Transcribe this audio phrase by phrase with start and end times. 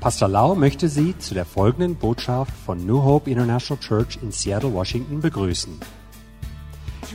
[0.00, 4.74] Pastor Lau möchte Sie zu der folgenden Botschaft von New Hope International Church in Seattle,
[4.74, 5.80] Washington begrüßen.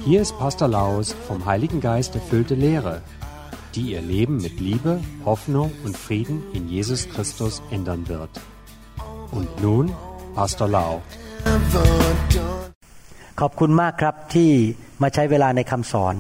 [0.06, 3.02] Hier ist Pastor Laus vom Heiligen Geist erfüllte Lehre,
[3.76, 8.32] die Ihr Leben mit Liebe, Hoffnung und Frieden in Jesus Christus ändern wird.
[9.32, 9.92] Und nun
[10.36, 11.02] Pastor Lau.
[13.40, 14.52] ขอบคุณมากครับที่
[15.02, 16.16] มาใช้เวลาในคำสอน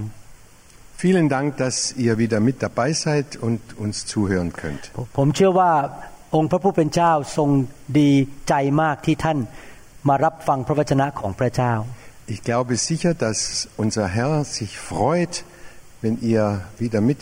[1.03, 4.83] Vielen Dank, dass ihr wieder mit dabei seid und uns zuhören könnt.
[5.17, 5.71] ผมเชื่อว่า
[6.35, 7.49] องค์พระผู้เป็นเจ้าทรง
[7.99, 8.11] ดี
[8.49, 9.39] ใจมากที่ท่าน
[10.07, 11.73] มารับฟังพระวจนะของพระเจ้า
[12.35, 13.39] Ich glaube sicher, dass
[13.83, 15.33] unser Herr sich freut,
[16.03, 16.45] wenn ihr
[16.83, 17.21] wieder mit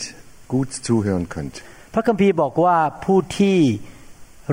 [0.52, 1.54] gut zuhören könnt.
[1.94, 3.58] พระคัมภีร์บอกว่าผู้ที่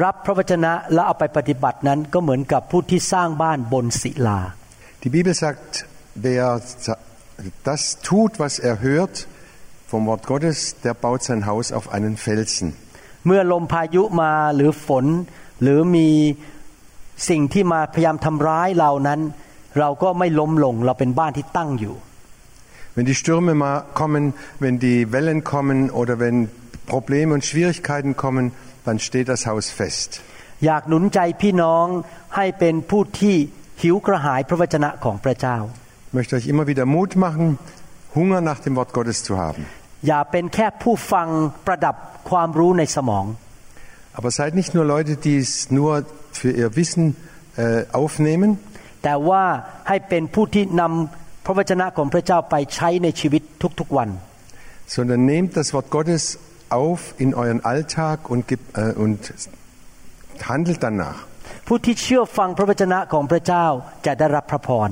[0.03, 4.39] รับพระวจนะและเอาไปปฏิบัตินั้นก็เหมือนกับผู้ที่สร้างบ้านบนศิลา
[5.03, 5.71] Die Bibel sagt,
[6.25, 6.45] wer
[7.69, 9.15] das tut, was er hört
[9.91, 12.69] vom Wort Gottes, der baut sein Haus auf einen Felsen.
[13.25, 15.05] เมื่อลมพายุมาหรือฝน
[15.61, 16.09] หรือมี
[17.29, 19.19] สิ่งที่มาพยายามทำร้ายเรานั้น
[19.79, 21.95] เราก็ไม่ล้มลงเราเป็นบ้านที่ตั้งอยู่
[22.95, 24.23] Wenn die Stürme mal kommen,
[24.63, 26.37] wenn die Wellen kommen oder wenn
[26.93, 28.45] Probleme und Schwierigkeiten kommen,
[28.85, 30.09] dann steht das Haus fest.
[30.65, 31.85] อยากหนุนใจพี่น้อง
[32.35, 33.35] ให้เป็นผู้ที่
[33.81, 35.57] หิวกระหายพระวจนะของพระเจ้า
[36.07, 37.45] Ich möchte euch immer wieder Mut machen,
[38.17, 39.61] Hunger nach dem Wort Gottes zu haben.
[40.07, 41.27] อย่าเป็นแค่ผู้ฟัง
[41.67, 41.95] ประดับ
[42.29, 43.25] ความรู้ในสมอง
[44.17, 45.91] Aber seid nicht nur Leute, die es nur
[46.39, 47.03] für ihr Wissen
[47.57, 48.49] äh, aufnehmen,
[49.03, 49.43] แต่ว่า
[49.87, 53.41] ให้เป็นผู้ที่นำพระวจนะของพระเจ้าไปใช้ในชีวิต
[53.79, 54.09] ทุกๆวัน
[54.95, 56.23] sondern nehmt das Wort Gottes
[56.81, 59.19] auf in euren Alltag und, gib- äh, und
[60.49, 61.17] handelt danach.
[61.67, 63.65] ผู้ที่เชื่อฟังพระวจนะของพระเจ้า
[64.05, 64.89] จะได้รับพระพร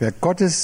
[0.00, 0.56] Wer Gottes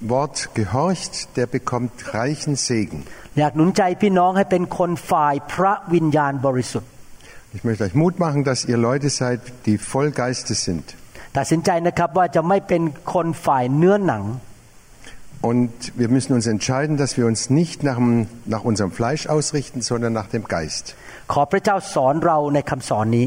[0.00, 3.00] Wort gehorcht, der bekommt reichen Segen.
[3.38, 6.90] อยากหนุนใจพี่น้องให้เป็นคนฝ่ายพระวิญญาณบริสุทธิ์
[7.56, 10.84] Ich möchte euch Mut machen, dass ihr Leute seid, die voll Geistes sind.
[11.36, 12.82] ตัดสินใจนะครับว่าจะไม่เป็น
[13.14, 14.24] คนฝ่ายเนื้อหนัง
[15.50, 19.82] Und wir müssen uns entscheiden, dass wir uns nicht nach, dem, nach unserem Fleisch ausrichten,
[19.90, 20.84] sondern nach dem Geist.
[21.32, 23.26] ขอพระเจ้าสอนเราในคำสอนนี้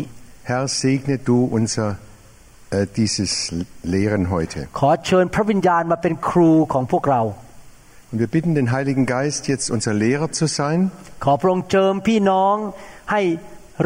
[0.51, 1.95] Herr, segne du unser, äh,
[2.99, 3.31] dieses
[3.83, 4.59] Lehren heute.
[4.79, 7.21] ขอเชิญพระวิญญาณมาเป็นครูของพวกเรา
[8.11, 10.79] Und wir bitten den Heiligen Geist, jetzt unser Lehrer zu sein.
[11.25, 12.55] ขอพระองค์เจิมพี่น้อง
[13.11, 13.21] ให้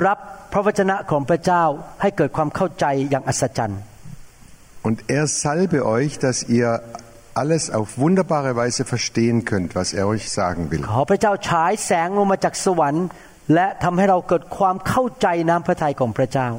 [0.05, 0.19] รับ
[0.53, 1.63] พระวจนะของพระเจ้า
[2.01, 3.81] ให้เกิดความเข้าใจอย่างอัศจรรย์
[4.87, 6.69] Und er salbe euch, dass ihr
[7.41, 10.81] alles auf wunderbare Weise verstehen könnt, was er euch sagen will.
[10.91, 13.07] ขอพระเจ้าฉายแสงลงมาจากสวรรค์
[13.53, 16.49] และทำให้เราเกิดความเข้าใจน้ำพระทัยของพระเจ้า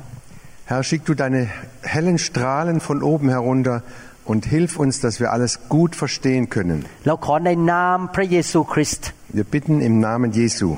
[0.70, 1.48] Herr, schick du deine
[1.82, 3.82] hellen Strahlen von oben herunter
[4.24, 6.78] und hilf uns, dass wir alles gut verstehen können.
[7.06, 10.68] เราขอในนามพระเยซูคริสต์ Wir bitten im Namen Jesu.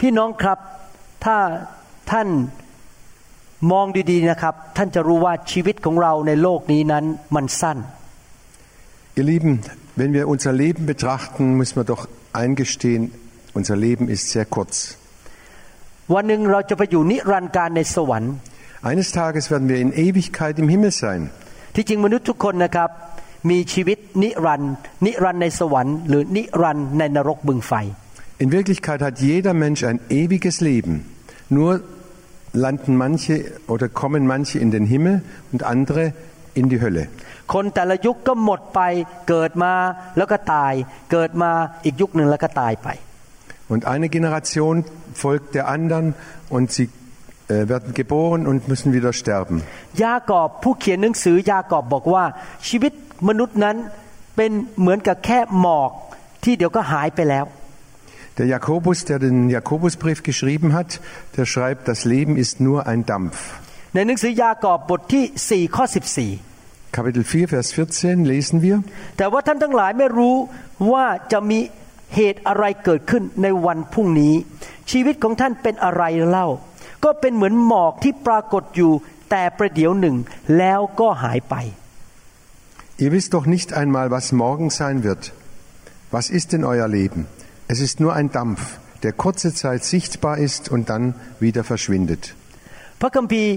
[0.00, 0.58] พี่น้องครับ
[1.24, 1.36] ถ้า
[2.10, 2.28] ท่าน
[3.72, 7.04] มองดีๆนะครับ ท่านจะรู้ว่าชีวิตของเราในโลกนี้นั้น
[7.34, 7.78] มันสั้น
[9.18, 9.52] Ihr Lieben,
[10.00, 12.02] wenn wir unser Leben betrachten, müssen wir doch
[12.42, 13.02] eingestehen,
[13.58, 14.74] unser Leben ist sehr kurz.
[16.14, 18.34] วันหนึ่งเราจะไปอยู่นิรันดร์การในสวรรค์
[18.90, 21.22] Eines Tages werden wir in Ewigkeit im Himmel sein.
[21.74, 22.90] ที่จริงมนุษย์ทุกคนนะครับ
[23.50, 24.74] มีชีวิตนิรันดร์
[25.06, 27.72] นิรันดร์ในสวรรค์หรือนิรันดร์ในนรกบึงไฟ
[28.44, 30.94] In Wirklichkeit hat jeder Mensch ein ewiges Leben.
[31.48, 31.72] Nur
[32.52, 33.34] landen manche
[33.66, 36.12] oder kommen manche in den Himmel und andere
[36.60, 37.04] in die Hölle.
[37.54, 38.80] คนแต่ละยุคก็หมดไป
[39.28, 39.74] เกิดมา
[40.16, 40.72] แล้วก็ตาย
[41.12, 41.50] เกิดมา
[41.84, 42.88] อีกยุคหนึ่งแล้วก็ตายไป
[43.72, 44.74] Und eine Generation
[45.22, 46.06] folgt der anderen
[46.56, 46.99] und sie äh,
[47.50, 49.56] werden geboren und müssen wieder sterben.
[50.04, 52.24] ยากอบผู้เขียนหนังสือยากอบบอกว่า
[52.68, 52.92] ชีวิต
[53.28, 53.76] มนุษย์นั้น
[54.36, 55.90] เป็นเหมือนกับแค่หมอก
[56.44, 57.46] ที่เดี๋ยวก็หายไปแล้ว
[58.38, 61.00] Der Jakobus, der den Jakobusbrief geschrieben hat,
[61.38, 63.36] der schreibt, das Leben ist nur ein Dampf.
[63.94, 65.24] ในหนังสือยากอบบทที่
[65.68, 65.84] 4ข้อ
[66.40, 68.76] 14 Kapitel 4, Vers 14 lesen wir.
[69.16, 70.36] แต่ว่าท่านทั้งหลายไม่รู้
[70.92, 71.60] ว่าจะมี
[72.14, 74.34] เหตุอะไรเกิดขึ้นในวันพรุ่งนี้
[74.90, 76.46] ชีวิตของท่านเป็นอะไรเล่า
[77.04, 78.92] ก็เป็นเหมือนหมอกที่ปรากฏอยู่
[79.30, 80.16] แต่ประเดี๋ยวหนึ่ง
[80.58, 81.56] แล้วก็หายไป
[83.04, 85.22] Ihr wisst doch nicht einmal, was morgen sein wird.
[86.16, 87.20] Was ist denn euer Leben?
[87.68, 88.60] Es ist nur ein Dampf,
[89.02, 91.04] der kurze Zeit sichtbar ist und dann
[91.44, 92.22] wieder verschwindet.
[93.00, 93.52] พระคัมภีร์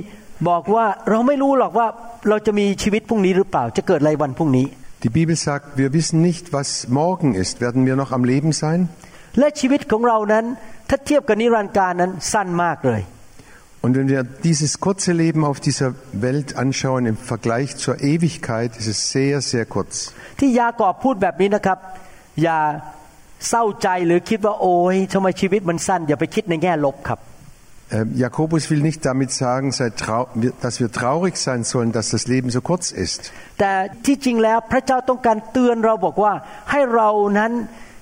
[0.49, 1.87] บอกว่าเราไม่รู้หรอกว่า
[2.29, 4.65] เราจะมีชีวิตพรุ่งนี้หรือเปล่า จะเกิดอะไรวันพรุ่งนี้
[5.03, 6.69] Die Bibel sagt, wir wissen nicht, was
[7.01, 7.53] morgen ist.
[7.65, 8.79] Werden wir noch am Leben sein?
[9.39, 10.45] และชีวิตของเรานั้น
[10.89, 13.01] ถ้าเทียบกับนิรันดร์การนั้นสั้นมากเลย
[13.83, 18.87] Und wenn wir dieses kurze Leben auf dieser Welt anschauen im Vergleich zur Ewigkeit, ist
[18.87, 19.93] es sehr, sehr kurz.
[20.39, 21.79] ที่ยากอบพูดแบบนี้นะครับ
[22.43, 22.59] อย่า
[23.49, 27.19] เศร้าใจหรือคิดว่าโอ้ยทำไมชีวิตมันสั้น อย่าไปคิดในแง่ลบครับ
[27.91, 32.07] Äh, Jakobus will nicht damit sagen, sei trau- wir- dass wir traurig sein sollen, dass
[32.15, 33.21] das Leben so kurz ist.
[33.59, 33.71] แต่
[34.05, 36.33] ที่จริงแล้วพระเจ้าต้องการเตือนเราบอกว่า
[36.71, 37.51] ให้เรานั้น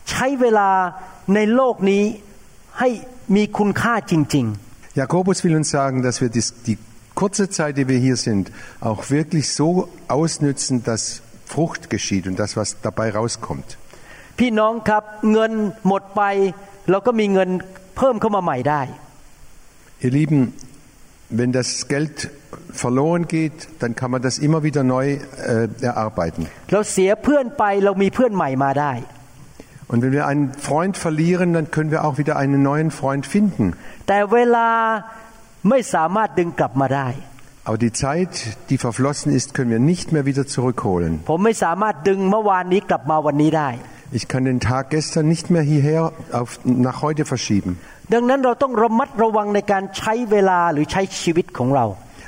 [0.10, 0.70] ใช้เวลา
[1.36, 2.04] ในโลกนี้
[2.80, 2.90] ให้
[3.36, 4.48] มีคุณค่าจริง
[4.96, 6.78] Jakobus will uns sagen, dass wir dies, die
[7.14, 12.58] kurze Zeit, die wir hier sind, auch wirklich so ausnützen, dass Frucht geschieht und das,
[12.58, 13.78] was dabei rauskommt.
[13.82, 13.88] ๆ
[14.40, 15.52] พี่น้องครับเงิน
[15.88, 16.22] หมดไป
[16.90, 17.50] เราก็มีเงิน
[17.98, 18.82] เพิ่มเข้ามาใหม่ได้
[20.06, 20.40] Ihr Lieben,
[21.40, 22.30] wenn das Geld
[22.84, 26.44] verloren geht, dann kann man das immer wieder neu äh, erarbeiten.
[29.93, 33.75] Und wenn wir einen Freund verlieren, dann können wir auch wieder einen neuen Freund finden.
[37.65, 41.21] Aber die Zeit, die verflossen ist, können wir nicht mehr wieder zurückholen.
[44.13, 47.79] Ich kann den Tag gestern nicht mehr hierher auf, nach heute verschieben.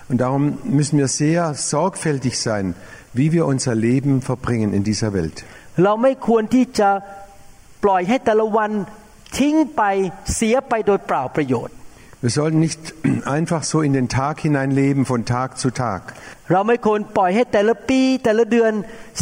[0.08, 2.74] Und darum müssen wir sehr sorgfältig sein,
[3.14, 5.46] wie wir unser Leben verbringen in dieser Welt.
[5.76, 5.84] Wir
[7.83, 8.71] ปล่อยให้แต่ละวัน
[9.37, 9.83] ทิ้งไป
[10.35, 11.75] เสียไปโดยเปล่าประโยชน์
[12.21, 12.81] Wir sollten nicht
[13.37, 16.01] einfach so in den Tag hinein leben von Tag zu Tag.
[16.51, 18.71] เราไม่ควรปล่อยให้แต่ละปีแต่ละเดือน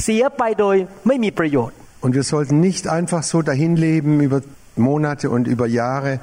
[0.01, 0.75] เสียไปโดย
[1.07, 4.39] ไม่มีประโยชน์ Und wir sollten nicht einfach so dahin leben über
[4.89, 6.13] Monate und über Jahre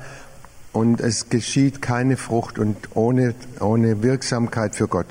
[0.80, 3.24] und es geschieht keine Frucht und ohne,
[3.72, 5.10] ohne Wirksamkeit für Gott.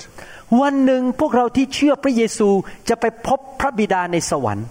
[0.62, 2.50] วันหนึ่งพวกเราที่เชื่อพระเยซู
[2.90, 4.68] จะไปพบพระบิดาในสวรรค์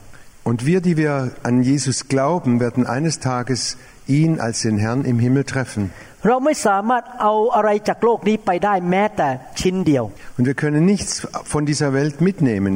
[0.46, 3.76] Und wir, die wir an Jesus glauben, werden eines Tages
[4.08, 5.90] ihn als den Herrn im Himmel treffen.
[6.28, 9.28] เราไม่สามารถเอาอะไรจากโลกนี้ไปได้แม้แต่
[9.60, 10.04] ชิ้นเดียว
[10.38, 11.10] Und wir können nichts
[11.52, 12.74] von dieser Welt mitnehmen,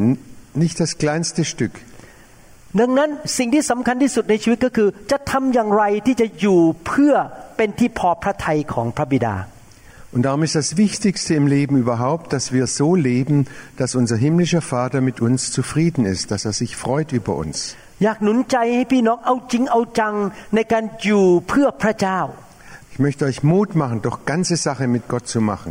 [0.62, 1.74] nicht das kleinste Stück.
[2.80, 7.14] ดังนั้นสิ่งที่สำคัญที่สุดในชีวิตก็คือ จะทำอย่างไรที่จะอยู่เพื่อ
[7.56, 9.34] เป็นที่พอพระทัยของพระบิดา
[10.12, 13.46] Und darum ist das Wichtigste im Leben überhaupt, dass wir so leben,
[13.76, 17.76] dass unser himmlischer Vater mit uns zufrieden ist, dass er sich freut über uns.
[18.04, 20.14] อยากหนุนใจให้พี่น้องเอาจริงเอาจัง
[20.54, 22.20] ในการอยู่เพื่อพระเจ้า
[22.92, 25.70] Ich möchte euch Mut machen, doch ganze Sache mit Gott zu machen,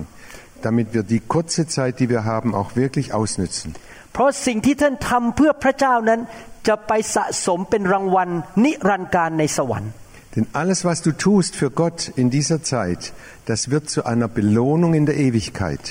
[0.66, 3.68] damit wir die kurze Zeit, die wir haben, auch wirklich ausnützen.
[4.14, 6.20] เพราะสิ่งที่ท่านทำเพื่อพระเจ้านั้น
[6.68, 8.30] จะไปสะสมเป็นรางวัล
[8.64, 9.92] นิรันดร์การในสวรรค์
[10.36, 13.14] Denn alles, was du tust für Gott in dieser Zeit,
[13.46, 15.84] das wird zu einer Belohnung in der Ewigkeit.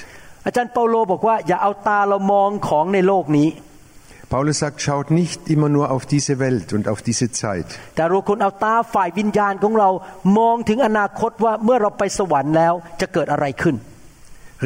[0.46, 3.48] อาจารย์เปาโลบอกว่าอย่าเอาตาเรามองของในโลกนี้
[4.32, 9.88] Paulus sagt, schaut nicht immer nur auf diese Welt und auf diese Zeit, แต่เราควรเอาตาฝ่ายวิญญาณของเรา
[10.38, 13.76] มองถึงอนาคตว่าเมื่อเราไปสวรรค์แล้วจะเกิดอะไรขึ้น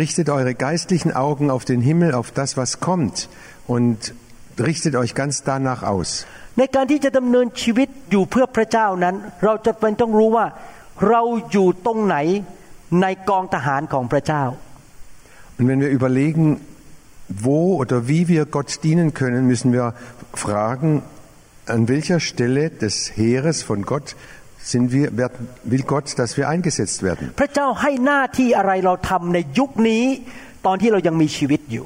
[0.03, 3.17] Richtet eure geistlichen Augen auf den Himmel, auf das, was kommt
[3.75, 3.99] und
[4.69, 6.27] richtet euch ganz danach aus.
[6.58, 10.46] ในการที่จะดำเนินชีวิตอยู่เพื่อพระเจ้านั้น เราจะเป็นต้องรู้ว่า
[11.10, 11.22] เรา
[11.52, 12.18] อยู่ตรงไหน
[13.02, 14.44] ในกองทหารของพระเจ้า
[15.60, 16.46] Und wenn wir überlegen,
[17.48, 19.94] wo oder wie wir Gott dienen können, müssen wir
[20.34, 21.04] fragen,
[21.68, 24.16] an welcher Stelle des Heeres von Gott
[24.60, 27.26] sind wir, werden, will Gott, dass wir eingesetzt werden.
[27.40, 30.04] พระเจ้าให้หน้าที่อะไรเราทำในยุคนี้
[30.66, 31.86] ตอนที่เรายังมีชีวิตอยู่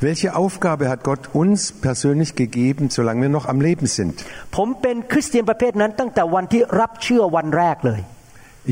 [0.00, 4.14] Welche Aufgabe hat Gott uns persönlich gegeben, solange wir noch am Leben sind?
[4.56, 8.00] ผมเป็นคริสเตียนประเภทนั้นตั้งแต่วันที่รับเชื่อวันแรกเลย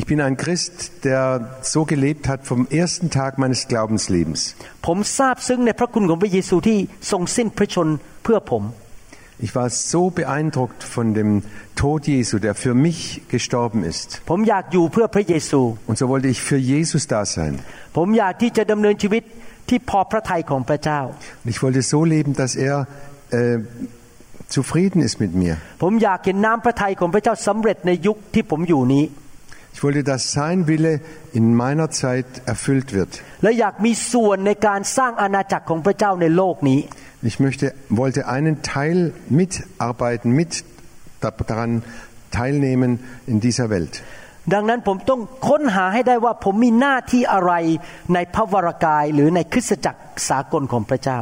[0.00, 4.40] Ich bin ein Christ, der so gelebt hat vom ersten Tag meines Glaubenslebens.
[4.86, 6.78] ผมซาบซึ้งในพระคุณของพระเยซูที่
[7.10, 7.88] ทรงสิ้นพระชน
[8.24, 8.64] เพื่อผม
[9.46, 11.30] Ich war so beeindruckt von dem
[11.74, 14.08] Tod Jesu, der für mich gestorben ist.
[14.30, 17.52] ผมอยากอยู่เพื่อพระเยซู Und so wollte ich für Jesus da sein.
[17.96, 18.34] ผมอยาก
[19.68, 21.00] ที่จะดำเนินชีวิตที่พอพระทัยของพระเจ้า
[21.44, 22.76] Und ich wollte so leben, dass er
[23.30, 23.58] äh,
[24.56, 25.54] zufrieden ist mit mir.
[25.82, 29.04] ผมอยากเห็นน้ำพระทัยของพระเจ้าสำเร็จในยุคที่ผมอยู่นี้
[29.76, 31.00] Ich wollte, dass sein Wille
[31.38, 33.12] in meiner Zeit erfüllt wird.
[33.42, 36.80] และอยากมีส่วนในการสร้างอาณาจักรของพระเจ้าในโลกนี้
[37.30, 38.98] Ich möchte, wollte einen Teil
[39.40, 40.50] mitarbeiten, mit
[41.50, 41.82] daran
[42.30, 44.02] teilnehmen in dieser Welt.
[44.52, 47.52] ดังนั้นผมต้องค้นหาให้ได้ว่าผมมีหน้าที่อะไร
[48.14, 51.20] ในพระวรากายหรือในคริสตจักรสากลของพระเจ้า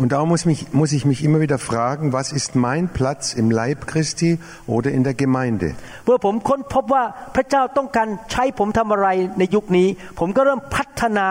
[0.00, 3.50] Und darum muss, mich, muss ich mich immer wieder fragen, was ist mein Platz im
[3.50, 4.38] Leib Christi
[4.68, 5.68] oder in der Gemeinde?
[6.04, 9.88] เมื่อผมค้นพบว่าพระเจ้าต้องการใช้ผมทำอะไรในยุคนี้
[10.18, 11.28] ผมก็เริ่มพัฒนา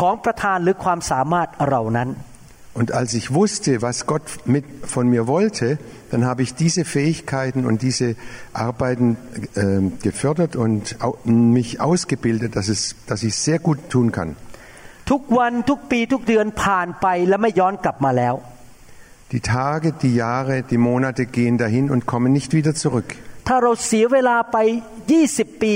[0.00, 2.10] ของประธานหรือความสามารถเรานั้น
[2.78, 5.78] Und als ich wusste, was Gott mit, von mir wollte,
[6.10, 8.16] dann habe ich diese Fähigkeiten und diese
[8.52, 9.16] Arbeiten
[9.54, 14.30] äh, gefördert und au, mich ausgebildet, dass, es, dass ich sehr gut tun kann.
[15.12, 18.34] ทุกวันทุกปีทุกเดือนผ่านไปและไม่ย้อนกลับมาแล้ว
[19.32, 23.08] Die Tage, die Jahre, die Monate gehen dahin und kommen nicht wieder zurück.
[23.48, 24.56] ถ้าเราเสียเวลาไป
[25.10, 25.74] 20 ปี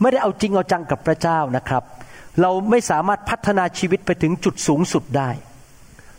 [0.00, 1.82] ไม่ได้เอาจริงเอาจังกับพระเจ้านะครับ
[2.40, 5.30] เราไม่สามารถพัฒนาชีวิตไปถึงจุดสูงสุดได้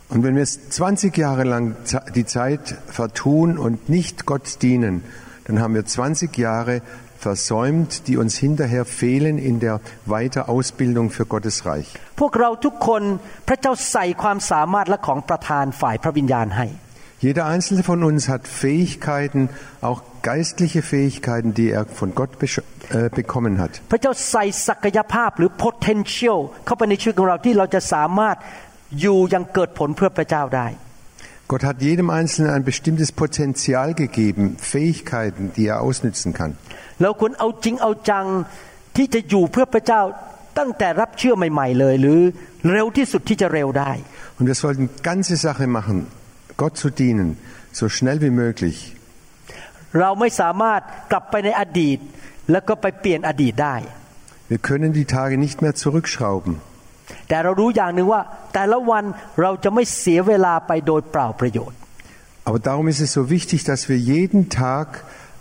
[0.09, 1.75] und wenn wir 20 Jahre lang
[2.13, 5.03] die Zeit vertun und nicht Gott dienen,
[5.45, 6.81] dann haben wir 20 Jahre
[7.17, 11.93] versäumt, die uns hinterher fehlen in der Weiterausbildung für Gottes Reich.
[17.19, 19.49] Jeder einzelne von uns hat Fähigkeiten,
[19.81, 22.31] auch geistliche Fähigkeiten, die er von Gott
[22.89, 23.81] äh, bekommen hat.
[28.84, 30.68] พระเจ้าใส่ศักยภาพหรือ potential เข้าไปในชีวิตของเราที่เราจะสามารถอยู่ยังเกิดผลเพื่อพระเจ้าได้
[31.50, 36.52] Gott hat jedem Einzelnen ein bestimmtes Potenzial gegeben, Fähigkeiten, die er ausnützen kann.
[37.02, 38.26] เราควรเอาจริงเอาจัง
[38.96, 40.02] ที่จะอยู่เพื่อพระเจ้า
[40.58, 42.20] ตั้งแต่รับเชื่อใหม่ ๆ เลย หรือ
[42.72, 43.92] เร็วที่สุดที่จะเร็วได้
[44.38, 45.98] Und wir sollten ganze Sache machen,
[46.62, 47.28] Gott zu dienen,
[47.80, 48.78] so schnell wie möglich.
[49.98, 50.80] เราไม่สามารถ
[51.10, 51.98] กลับไปในอดีต
[52.50, 53.76] แล้วก็ไปเปลี่ยนอดีตได้
[54.52, 56.52] Wir können die Tage nicht mehr zurückschrauben.
[57.29, 58.21] แต่เรารู้อย่างหนึ่งว่า
[58.53, 59.03] แต่ละวัน
[59.41, 61.77] เราจะไม่เสียเวลาไปโดยเปล่าประโยชน์
[62.47, 64.87] Aber darum ist es so wichtig, dass wir jeden Tag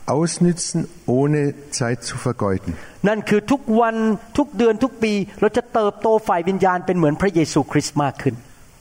[0.07, 2.71] ausnützen, ohne Zeit zu vergeuden.
[3.09, 3.97] นั่นคือทุกวัน
[4.39, 8.35] ทุกเดือนทุกปีเราจะเติบโตฝ่ายวิญญาณเป็นเหมือนพระเยซูคริสต์มากขึ้น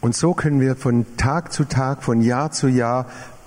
[0.05, 0.95] Und so können wir von
[1.27, 2.99] Tag zu Tag, von Jahr zu Jahr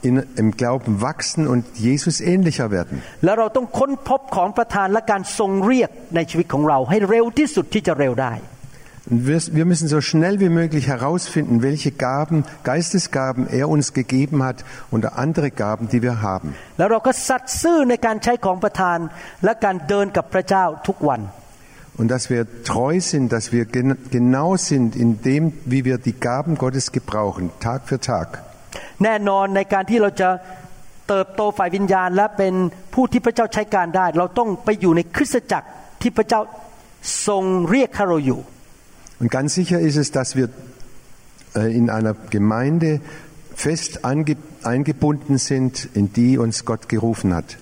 [0.09, 2.95] in, im Glauben wachsen und Jesus ähnlicher werden.
[3.25, 8.33] แล้วเราต้องค้นพบของประทานและการทรงเรียกในชีวิตของเราให้เร็วที่สุดที่จะเร็วได้
[9.10, 14.44] Und wir, wir müssen so schnell wie möglich herausfinden, welche Gaben, Geistesgaben er uns gegeben
[14.44, 16.54] hat und andere Gaben, die wir haben.
[16.78, 19.00] แล้วเราก็สัตย์ซื่อในการใช้ของประทาน
[19.44, 21.22] และการเดินกับพระเจ้าทุกวัน
[22.00, 23.88] Und dass wir treu sind, dass wir gen
[24.18, 28.28] genau sind in dem, wie wir die Gaben Gottes gebrauchen, Tag für Tag.
[29.04, 30.30] แน่นอนในการที่เราจะ
[31.10, 32.54] เติบโตฝ่ายวิญญาณ และเป็น
[32.94, 35.68] ผู้ที่พระเจ้าใช้การได้ เราต้องไปอยู่ในคริสตจักร
[36.02, 36.42] ที่พระเจ้า
[37.28, 38.40] ทรงเรียกให้เราอยู่
[39.19, 40.49] und ganz sicher ist es, dass wir
[41.55, 43.01] äh, in einer Gemeinde
[43.55, 47.57] fest eingebunden sind, in die uns Gott gerufen hat.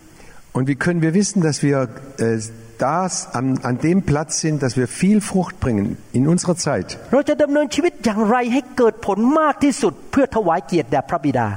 [0.57, 1.89] Und wie können wir wissen, dass wir
[2.19, 2.39] äh,
[2.79, 6.89] das, an, an dem Platz sind, dass wir viel Frucht bringen in unserer Zeit?
[7.13, 11.49] เราจะดำเนินชีวิตอย่างไรให้เกิดผลมากที่สุด เพื่อถวายเกียรติแด่พระบิดา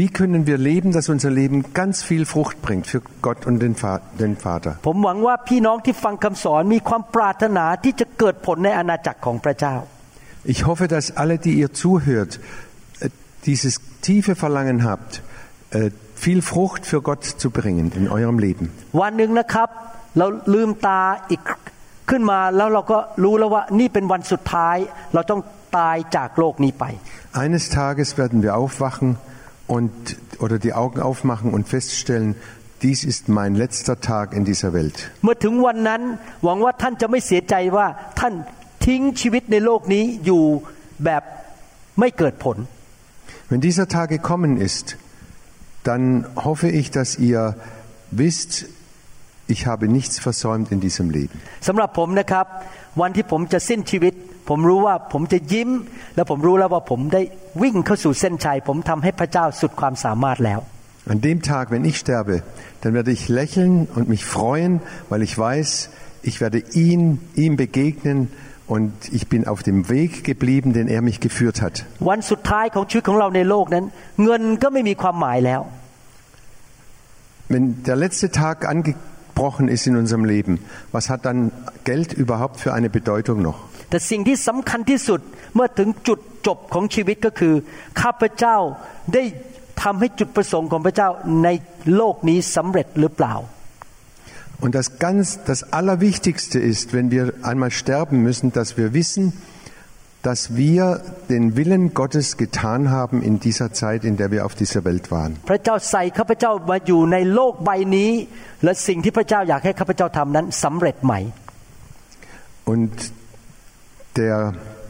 [0.00, 3.74] Wie können wir leben, dass unser Leben ganz viel Frucht bringt für Gott und den,
[3.82, 4.72] Va den Vater?
[4.86, 9.76] ผมหวังว่าพี่น้องที่ฟังคำสอนมีความปรารถนาที่จะเกิดผลในอาณาจักรของพระเจ้า
[10.52, 12.32] Ich hoffe, dass alle, die ihr zuhört,
[13.00, 13.10] äh,
[13.48, 13.74] dieses
[14.06, 15.22] tiefe Verlangen habt,
[15.70, 15.90] äh,
[16.24, 18.64] viel Frucht für Gott zu bringen in eurem Leben.
[19.00, 19.68] วันหนึ่งนะครับ
[20.18, 21.42] เราลืมตาอีก
[22.10, 24.76] ขึ้นมาแล้วเราก็รู้แล้วว่านี่เป็นวันสุดท้าย
[25.14, 25.40] เราต้อง
[25.78, 26.84] ตายจากโลกนี้ไป
[27.44, 29.08] Eines Tages werden wir aufwachen
[29.76, 29.94] und
[30.44, 32.30] oder die Augen aufmachen und feststellen,
[32.82, 34.96] dies ist mein letzter Tag in dieser Welt.
[35.24, 36.02] เมื่อถึงวันนั้น
[36.44, 37.86] หวังว่าท่านจะไม่เสียใจว่า
[38.20, 38.34] ท่าน
[38.86, 40.42] ทิ้งชีวิตในโลกนี้อยู่
[41.04, 41.22] แบบ
[42.00, 42.56] ไม่เกิดผล
[43.50, 44.86] Wenn dieser Tag gekommen ist,
[45.88, 47.56] dann hoffe ich, dass ihr
[48.10, 48.66] wisst,
[49.46, 51.36] ich habe nichts versäumt in diesem Leben.
[51.68, 52.46] สำหรับผมนะครับ
[53.00, 54.14] วันที่ผมจะสิ้นชีวิต
[54.48, 55.70] ผมรู้ว่าผมจะยิ้ม
[56.14, 57.22] และผมรู้แล้วว่าผมได้
[57.62, 60.60] วิ่งเข้าสู่เส้นชัย ผมทำให้พระเจ้าสุดความสามารถแล้ว
[61.14, 62.36] An dem Tag, wenn ich sterbe,
[62.82, 64.72] dann werde ich lächeln und mich freuen,
[65.10, 65.70] weil ich weiß,
[66.22, 67.02] ich werde ihn,
[67.34, 68.18] ihm begegnen
[68.74, 71.74] und ich bin auf dem Weg geblieben, den er mich geführt hat.
[72.08, 73.84] วันสุดท้ายของชีวิตของเราในโลกนั้น
[74.24, 75.60] เงินก็ไม่มีความหมายแล้ว
[77.52, 80.52] Wenn der letzte Tag angebrochen ist in unserem Leben,
[80.92, 81.40] was hat dann
[81.90, 83.58] Geld überhaupt für eine Bedeutung noch?
[83.90, 85.20] แต่สิ่งที่สำคัญที่สุด
[85.54, 87.54] เมื่อถึงจุดจบของชีวิตก็คือ
[88.00, 88.56] ข้าพเจ้า
[89.14, 89.22] ได้
[89.82, 91.08] ทำให้จุดประสงค์ของพระเจ้า
[91.44, 91.48] ใน
[91.96, 93.34] โลกนี้สำเร็จหรือเปล่า
[94.60, 99.32] Und das ganz, das Allerwichtigste ist, wenn wir einmal sterben müssen, dass wir wissen,
[100.22, 101.00] dass wir
[101.30, 105.32] den Willen Gottes getan haben in dieser Zeit, in der wir auf dieser Welt waren.
[105.50, 108.12] พระเจ้าใส่ข้าพเจ้ามาอยู่ในโลกใบนี้
[108.64, 111.14] และสิ่งที่พระเจ้าอยากให้ข้าพเจ้าทำนั้นสำเร็จไหม
[112.72, 112.94] Und
[114.20, 114.36] der,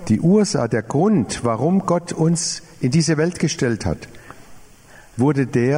[0.08, 4.00] die Ursache, der Grund, warum Gott uns in diese Welt gestellt hat,
[5.16, 5.76] wurde der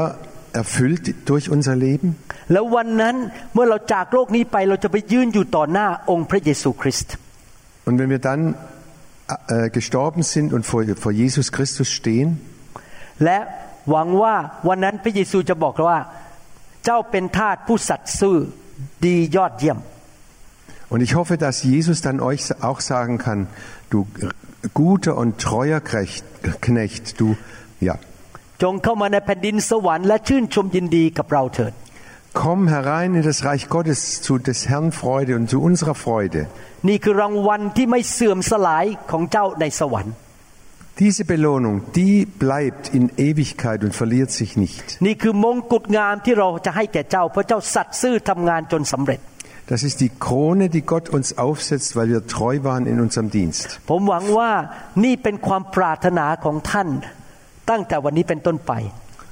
[0.56, 2.08] erfüllt durch unser Leben?
[2.52, 3.16] แล้ววันนั้น
[3.54, 7.14] เมื่อเราจากโลกนี้ไปเราจะไปยืนอยู่ต่อหน้าองค์พระเยซูคริสต์
[7.86, 8.42] Und wenn wir dann
[9.54, 12.28] äh, gestorben sind und vor, vor Jesus Christus stehen,
[13.24, 13.38] และ
[13.90, 14.34] หวังว่า
[14.68, 15.98] วันนั้นพระเยซูจะบอกว่า
[16.84, 18.36] เจ้าเป็นทาสผู้สัตย์ซื่อ
[19.04, 19.78] ดียอดเยี่ยม
[20.92, 23.46] Und ich hoffe, dass Jesus dann euch auch sagen kann,
[23.88, 24.06] du
[24.74, 26.24] guter und treuer Knecht,
[26.60, 27.38] Knecht du,
[27.80, 27.94] ja,
[28.63, 31.73] จงเข้ามาในแผ่นดินสวรรค์และชื่นชมยินดีกับเราเถิด
[32.43, 36.41] komm herein in das Reich Gottes zu des Herrn Freude und zu unserer Freude.
[36.87, 40.13] นี่คือรางวัลที่ไม่เสื่อมสลายของเจ้าในสวรรค์
[41.03, 44.85] Diese Belohnung, die bleibt in Ewigkeit und verliert sich nicht.
[45.05, 49.21] นี่คือมงกุฎงามที่เราจะให้แก่เจ้าเพราะเจ้าสัตย์ซื่อทำงานจนสำเร็จ
[49.73, 53.81] Das ist die Krone, die Gott uns aufsetzt, weil wir treu waren in unserem Dienst.
[57.66, 58.72] ผมหวังว่านี่เป็นความปรารถนาของท่าน ตั้งแต่วันนี้เป็นต้นไป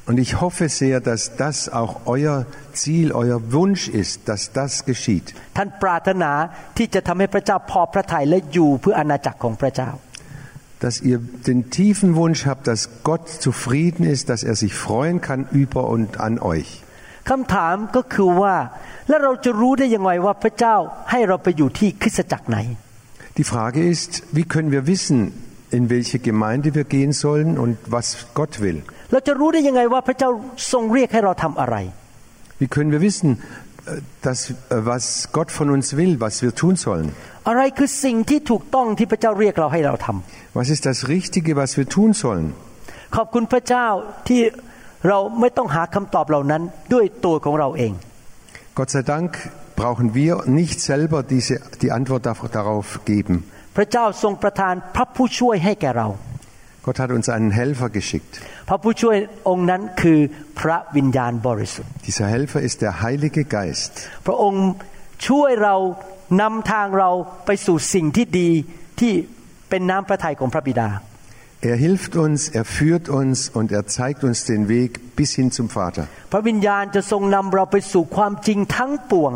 [0.09, 2.37] Und ich hoffe sehr, dass das auch euer
[2.73, 5.27] Ziel, euer Wunsch ist, dass das geschieht.
[5.57, 6.33] ท่านปรารถนา
[6.77, 9.91] ที่จะทำให้พระเจ้าพอพระทัยและอยู่เพื่ออาณาจักรของพระเจ้า
[10.85, 11.19] Dass ihr
[11.51, 16.11] den tiefen Wunsch habt, dass Gott zufrieden ist, dass er sich freuen kann über und
[16.29, 16.69] an euch.
[17.31, 18.57] คำถามก็คือว่า
[19.09, 20.77] แล้วเราจะรู้ได้ยังไงว่าพระเจ้า
[21.11, 22.59] ให้เราไปอยู่ที่คริสตจักรไหน
[23.39, 25.19] Die Frage ist, wie können wir wissen,
[25.76, 28.84] in welche Gemeinde wir gehen sollen und was Gott will.
[32.60, 33.42] Wie können wir wissen,
[33.86, 37.12] äh, dass, äh, was Gott von uns will, was wir tun sollen?
[40.54, 42.54] Was ist das Richtige, was wir tun sollen?
[48.74, 49.38] Gott sei Dank
[49.76, 53.44] brauchen wir nicht selber diese, die Antwort darauf geben.
[53.77, 56.09] พระเจ้าทรงประทานพระผู้ช่วยให้แก่เรา
[56.87, 58.33] Gott hat uns einen Helfer geschickt.
[58.69, 59.17] พระผู้ช่วย
[59.49, 60.19] องค์นั้นคือ
[60.61, 63.91] พระวิญญาณบริสุทธิ์ Dieser Helfer ist der Heilige Geist.
[64.27, 64.67] พระองค์
[65.29, 65.77] ช่วยเรา
[66.41, 67.11] นำทางเรา
[67.47, 68.51] ไปสู่สิ่งที่ดี
[69.01, 69.13] ที่
[69.71, 70.91] เป็นน้ำพระทัยของพระบิดา
[71.71, 75.67] Er hilft uns, er führt uns und er zeigt uns den Weg bis hin zum
[75.79, 76.05] Vater.
[76.33, 79.33] พระวิญญาณจะทรงนำเราไปสู่ความจริงทั้งปวง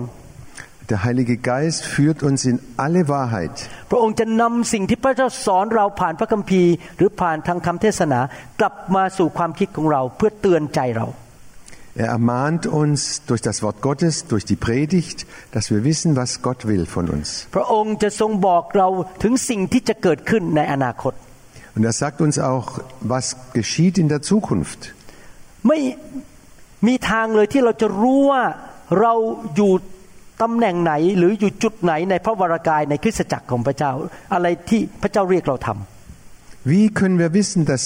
[0.90, 3.54] Der Heilige Geist führt uns in alle Wahrheit.
[3.90, 8.20] พระองค์จะนำสิ่งที่พระเจ้าสอนเราผ่านพระคัมภีร์ หรือผ่านทางคำเทศนา
[8.60, 11.08] กลับมาสู่ความคิดของเราเพื่อเตือนใจเรา
[11.96, 16.60] Er ermahnt uns durch das Wort Gottes, durch die Predigt, dass wir wissen, was Gott
[16.70, 17.28] will von uns.
[17.54, 18.88] พระองค์จะทรงบอกเรา
[19.22, 21.12] ถึงสิ่งที่จะเกิดขึ้นในอนาคต
[21.74, 22.66] Und er sagt uns auch,
[23.14, 23.24] was
[23.58, 24.80] geschieht in der Zukunft.
[25.68, 25.78] ไม่
[26.86, 28.42] มีทางเลยที่เราจะรู้ว่า
[29.00, 29.14] เรา
[29.56, 29.72] อยู่
[30.41, 33.91] ตำแหน่งไหนหรืออยู่จุดไหนในพระวรากายในคริสตจักรของพระเจ้า
[34.33, 37.83] อะไรที่พระเจ้าเรียกเราทำ Wie können wir wissen, dass,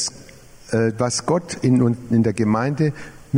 [0.78, 2.86] äh, was Gott in, uns- in der Gemeinde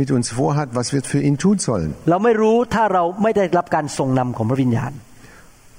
[0.00, 1.90] mit uns vorhat, was wir für ihn tun sollen?
[2.10, 4.92] เราไม่รู้ถ้าเราไม่ได้รับการทรงนำของพระวิญญาณ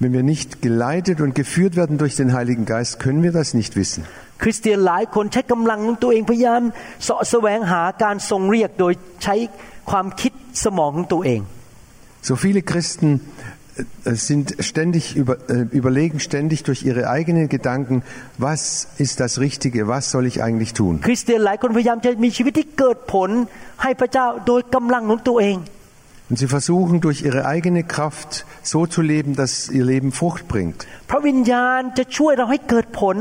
[0.02, 3.72] Wenn wir nicht geleitet und geführt werden durch den Heiligen Geist, können wir das nicht
[3.80, 4.00] wissen.
[4.42, 6.62] คริสเตียนหลายคนใช้กำลังของตัวเองพยายาม
[7.04, 8.92] เสาะแสวงหาการทรงเรียกโดย
[9.24, 9.34] ใช้
[9.90, 10.32] ความคิด
[10.64, 11.40] สมองของตัวเอง
[12.21, 13.19] So viele Christen
[14.05, 18.03] äh, sind ständig über, äh, überlegen ständig durch ihre eigenen Gedanken,
[18.37, 20.93] was ist das Richtige, was soll ich eigentlich tun?
[21.07, 23.29] คริสเตียนหลายคนพยายามจะมีชีวิตที่เกิดผล
[23.83, 25.57] ให้พระเจ้าโดยกำลังของตัวเอง
[26.29, 30.79] Und sie versuchen durch ihre eigene Kraft so zu leben, dass ihr Leben Frucht bringt.
[31.11, 33.17] พระวิญญาณจะช่วยเราให้เกิดผล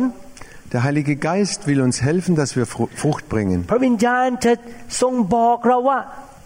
[0.74, 3.58] Der Heilige Geist will uns helfen, dass wir Fru- Frucht bringen.
[3.72, 4.52] พระวิญญาณจะ
[5.00, 5.98] ทรงบอกเราว่า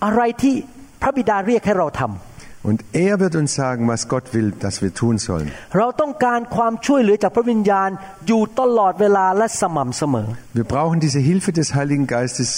[0.05, 0.55] อะไรที่
[1.03, 2.30] พระบิดาเรียกให้เราทำ
[2.69, 5.49] Und er wird uns sagen, was Gott will, dass wir tun sollen.
[5.79, 7.91] เราต้องการความช่วยเหลือจากพระวิญญาณ
[8.29, 12.51] อยู่ตลอดเวลาและสม่ำเสมอ Wir brauchen diese Hilfe des Heiligen Geistes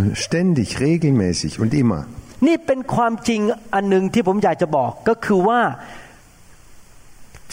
[0.00, 2.00] äh, ständig, regelmäßig und immer.
[2.46, 3.40] นี่เป็นความจริง
[3.74, 5.60] อันหนึ่งที่ผมอยากจะบอกก็คือว่า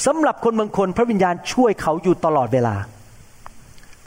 [0.06, 2.76] สำหรับคนบางคนพระวิญญาณช่วยเขาอยู่ตลอดเวลา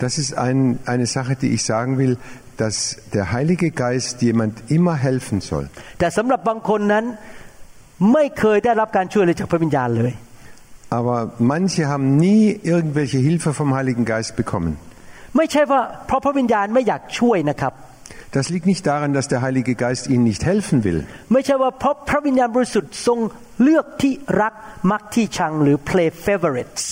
[0.04, 2.14] Das ist ein, eine Sache, die ich sagen will,
[2.56, 5.64] dass der Heilige Geist jemand immer helfen soll.
[5.98, 7.04] แต่สำหรับบางคนนั้น
[8.12, 10.12] ไม่เคยได้รับการช่วยเหลือจากพระวิญญาณเลย
[10.98, 12.44] Aber manche haben nie
[12.74, 14.72] irgendwelche Hilfe vom Heiligen Geist bekommen.
[15.36, 17.72] ไม่ใช่ว่าเพราะพระวิญญาณไม่อยากช่วยนะครับ
[18.36, 20.98] Das liegt nicht daran, dass der Heilige Geist ihnen nicht helfen will.
[21.32, 23.18] ไม่ใช่ว่าเพราะพระวิญญาณบริสุทธิ์ทรง
[23.62, 24.54] เลือกที่รัก
[24.90, 26.84] มักที่ชังหรือ play favorites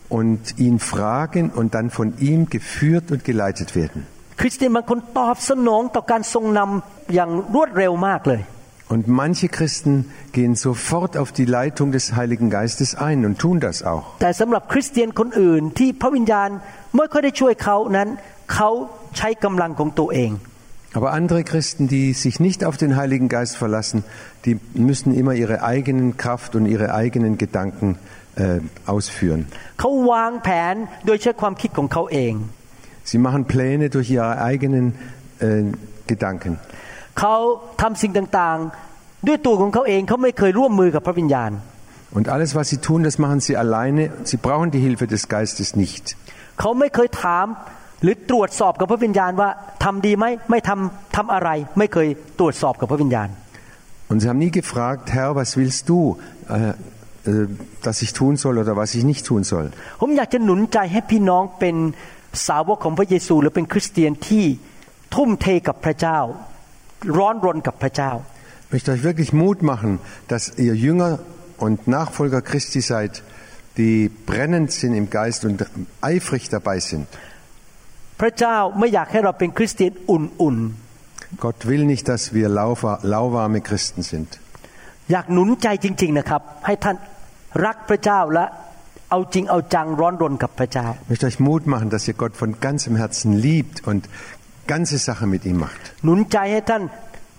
[0.09, 4.01] und ihn fragen und dann von ihm geführt und geleitet werden.
[4.41, 8.41] คริสเตียนบางคนตอบสนองต่อการทรงนำอย่างรวดเร็วมากเลย
[8.89, 13.83] Und manche Christen gehen sofort auf die Leitung des Heiligen Geistes ein und tun das
[13.83, 14.05] auch.
[14.23, 16.51] แต่สำหรับคริสเตียนคนอื่นที่พระวิญญาณ
[16.97, 18.09] ไม่ค่อยได้ช่วยเขานั้น
[18.55, 18.71] เขา
[19.17, 20.33] ใช้กำลังของตัวเอง
[20.95, 24.05] Aber andere Christen, die sich nicht auf den Heiligen Geist verlassen,
[24.45, 27.89] die müssen immer ihre eigenen Kraft und ihre eigenen Gedanken
[28.37, 28.61] äh,
[28.95, 29.41] ausführen.
[29.81, 30.75] เขาวางแผน
[31.07, 32.35] โดยใช้ความคิดของเขาเอง
[33.11, 34.87] Sie machen Pläne durch ihre eigenen
[35.41, 35.65] äh,
[36.13, 36.53] Gedanken.
[37.20, 37.36] เขา
[37.82, 41.52] ทำสิ่งต่างๆ ด้วยตัวของเขาเองเขาไม่เคยร่วมมือกับพระวิญญาณ
[42.18, 44.02] Und alles, was sie tun, das machen sie alleine.
[44.24, 46.04] Sie brauchen die Hilfe des Geistes nicht.
[46.60, 47.46] เขาไม่เคยถาม
[48.04, 49.50] หรือตรวจสอบกับพระวิญญาณว่า
[49.84, 52.08] ทำดีไหมไม่ทำทำอะไร ไม่เคย
[52.40, 53.30] ตรวจสอบกับพระวิญญาณ
[54.10, 56.00] Und sie haben nie gefragt, Herr, was willst du,
[56.48, 56.70] äh,
[57.30, 57.48] äh,
[57.86, 59.66] dass ich tun soll oder was ich nicht tun soll.
[60.02, 61.76] ผมอยากจะหนุนใจให้พี่น้องเป็น
[62.48, 64.46] สาวกของพระเยซูหรือเป็นคริสเตียนที่
[65.16, 66.20] ทุ่มเทกับพระเจ้า
[67.19, 68.13] ร้อนรนกับพระเจ้า
[68.67, 69.93] Ich möchte euch wirklich Mut machen,
[70.33, 71.13] dass ihr Jünger
[71.65, 73.13] und Nachfolger Christi seid,
[73.81, 73.97] die
[74.31, 75.57] brennend sind im Geist und
[76.01, 77.07] eifrig dabei sind.
[78.21, 80.59] พระเจ้าไม่อยากให้เราเป็นคริสเตียนอุ่น
[81.45, 84.29] Gott will nicht, dass wir lauwa- lauwarme Christen sind.
[84.71, 86.97] ๆ อยากหนุนใจจริง ๆนะครับ ให้ท่าน
[87.65, 88.45] รักพระเจ้าและ
[89.11, 94.03] เอาจริงเอาจังร้อนรนกับพระเจ้า Ich möchte euch Mut machen, dass ihr Gott von ganzem Herzen liebt und
[94.73, 95.83] ganze Sache mit ihm macht.
[96.05, 96.83] หนุนใจให้ท่าน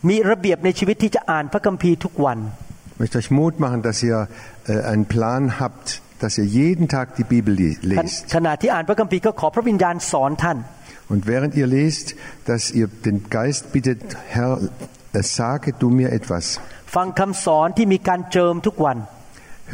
[0.09, 2.39] มีระเบียบในชีวิตที่จะอ่านพระคัมภีร์ทุกวัน
[2.95, 4.19] Ich möchte euch Mut machen, dass ihr
[4.67, 5.87] äh, einen Plan habt,
[6.23, 8.19] dass ihr jeden Tag die Bibel le- ขณ lest.
[8.35, 10.57] ขณะที่อ่านพระคัมภีร์ก็ขอพระวิญญาณสอนท่าน
[11.13, 12.07] Und während ihr lest,
[12.49, 14.01] dass ihr den Geist bittet,
[14.35, 14.51] Herr,
[15.13, 16.43] äh, sage du mir etwas.
[16.95, 18.97] ฟังคำสอนที่มีการเจิมทุกวัน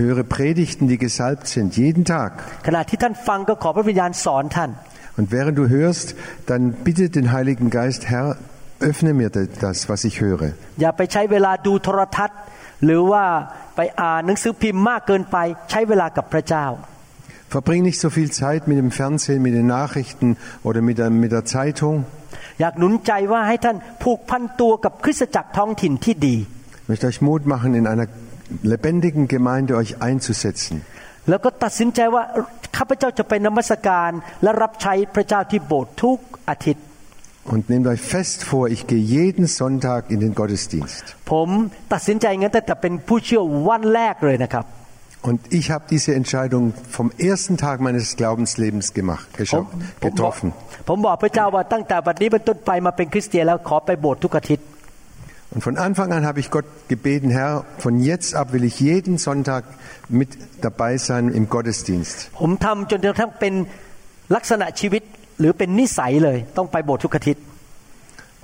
[0.02, 2.32] Höre Predigten, die gesalbt sind, jeden Tag.
[2.68, 4.72] ขณะที่ท่านฟังก็ขอพระวิญญาณสอนท่าน
[5.18, 6.16] Und während du hörst,
[6.50, 8.38] dann bitte den Heiligen Geist, Herr,
[8.80, 10.48] öffne mir das, was ich höre.
[10.82, 12.40] อย่าไปใช้เวลาดูโทรทัศน์
[12.86, 13.26] หรือว่า
[13.76, 15.38] ไปอ่านหนังสือพิมพ์มากเกินไป
[15.72, 16.68] ใช้เวลากับพระเจ้า
[17.54, 21.32] Verbring nicht so viel Zeit mit dem Fernsehen, mit den Nachrichten oder mit der, mit
[21.36, 21.96] der Zeitung.
[22.60, 26.36] อยากหนุนใจว่าให้ท่านผูกพันตัวกับคริสตจักรท้องถิ่นที่ดี
[26.84, 28.08] Ich möchte euch Mut machen, in einer
[28.74, 30.76] lebendigen Gemeinde euch einzusetzen.
[31.30, 32.24] แล้วก็ตัดสินใจว่า
[32.78, 34.12] ข้าพเจ้าจะไปนมัสการ
[34.44, 36.18] และรับใช้พระเจ้าที่โบสถ์ทุก
[36.50, 36.84] อาทิตย์
[37.54, 41.04] Und nehmt euch fest vor, ich gehe jeden Sonntag in den Gottesdienst.
[41.32, 41.50] ผม
[41.94, 44.66] ตัดสินใจงั้นตั้งแต่เป็นผู้เชื่อวันแรกเลยนะครับ
[45.30, 46.64] Und ich habe diese Entscheidung
[46.98, 49.66] vom ersten Tag meines Glaubenslebens gemacht, ผม gescha-
[50.04, 50.50] ผมบอก getroffen.
[50.88, 54.66] ผมบอกพระเจ้าว่าตั้งแต่บัดนี้เป็นต้นไปมาเป็นคริสเตียนแล้วขอไปโบสถ์ทุกอาทิตย์
[55.54, 59.18] Und von Anfang an habe ich Gott gebeten, Herr, von jetzt ab will ich jeden
[59.18, 59.64] Sonntag
[60.08, 60.30] mit
[60.62, 62.16] dabei sein im Gottesdienst.
[62.42, 63.54] ผมทำจนกระทั่งเป็น
[64.36, 65.04] ลักษณะชีวิต
[65.40, 67.44] หรือเป็นนิสัยเลย ต้องไปโบสถ์ทุกอาทิตย์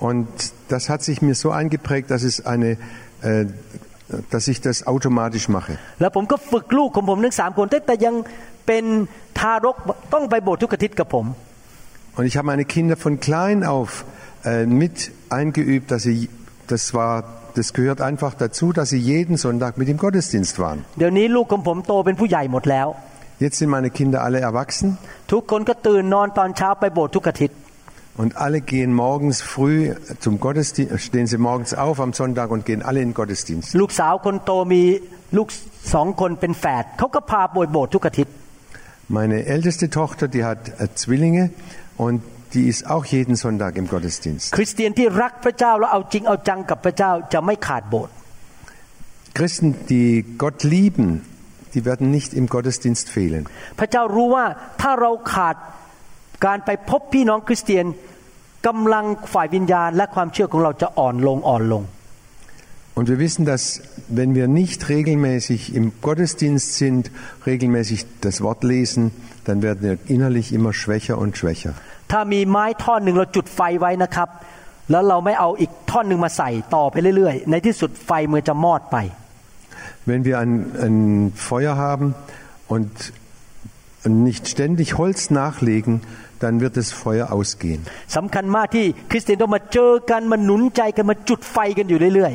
[0.08, 0.28] Und
[0.72, 2.70] das hat sich mir so eingeprägt, dass es eine,
[3.22, 3.46] äh,
[4.32, 5.74] dass ich das automatisch mache.
[6.00, 8.14] แล้วผมก็ฝึกลูกของผมทั้งสามคนตั้งแต่ยัง
[8.66, 8.84] เป็น
[9.38, 9.76] ทารก
[10.14, 11.26] ต้องไปโบสถ์ทุกอาทิตย์กับผม
[12.16, 13.90] Und ich habe meine Kinder von klein auf
[14.42, 16.30] äh, mit eingeübt, dass sie,
[16.72, 20.78] das war, das gehört einfach dazu, dass sie jeden Sonntag mit im Gottesdienst waren.
[20.98, 22.88] เดี๋ยวนี้ลูกของผมโตเป็นผู้ใหญ่หมดแล้ว
[23.44, 24.88] Jetzt sind meine Kinder alle erwachsen
[25.32, 27.56] ทุกคนก็ตื่นนอนตอนเช้าไปโบสถ์ทุกอาทิตย์
[28.22, 29.78] und alle gehen morgens früh
[30.24, 33.68] zum Gottesdienst, stehen sie morgens auf am Sonntag und gehen alle in den Gottesdienst.
[33.80, 34.82] ลูกสาวคนโตมี
[35.36, 35.48] ลูก
[35.94, 38.34] สองคนเป็นแฝดเขาก็พาไปโบสถ์ทุกอาทิตย์
[39.18, 41.44] Meine älteste Tochter, die hat äh, Zwillinge
[41.96, 42.22] und
[42.54, 44.46] die ist auch jeden Sonntag im Gottesdienst.
[44.56, 48.14] คริสเตียนที่รักพระเจ้าแล้วเอาจริงเอาจังกับพระเจ้าจะไม่ขาดโบสถ์
[49.38, 51.08] Christen, die Gott lieben,
[51.74, 53.42] die werden nicht im Gottesdienst fehlen.
[53.78, 54.46] พระเจ้ารู้ว่า
[54.80, 55.56] ถ้าเราขาด
[56.46, 57.86] การไปพบพี่น้องคริสเตียน
[58.66, 61.84] กำลังฝ่ายวิญญาณ และความเชื่อของเราจะอ่อนลงอ่อนลง
[62.98, 67.10] Und wir wissen, dass wenn wir nicht regelmäßig im Gottesdienst sind,
[67.46, 69.10] regelmäßig das Wort lesen,
[69.44, 71.74] dann werden wir innerlich immer schwächer und schwächer.
[72.10, 74.28] ถ้ามีไม้ท่อนหนึ่งเราจุดไฟไว้นะครับ
[74.90, 78.98] แล้วเราไม่เอาอีกท่อนหนึ่งมาใส่ต่อไปเรื่อยๆ ในที่สุดไฟมันจะมอดไป
[80.10, 80.54] Wenn wir ein,
[80.86, 80.96] ein
[81.50, 82.14] Feuer haben
[82.74, 82.90] und
[84.08, 86.02] nicht ständig Holz nachlegen,
[86.38, 87.80] dann wird das Feuer ausgehen.
[88.16, 92.34] สำคัญมากที่คริสเตียนต้องมาเจอกันมาหนุนใจกันมาจุดไฟกันอยู่เรื่อย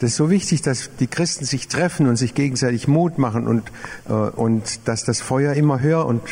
[0.00, 3.62] Das ist so wichtig, dass die Christen sich treffen und sich gegenseitig Mut machen und,
[4.08, 6.22] äh, und dass das Feuer immer höher und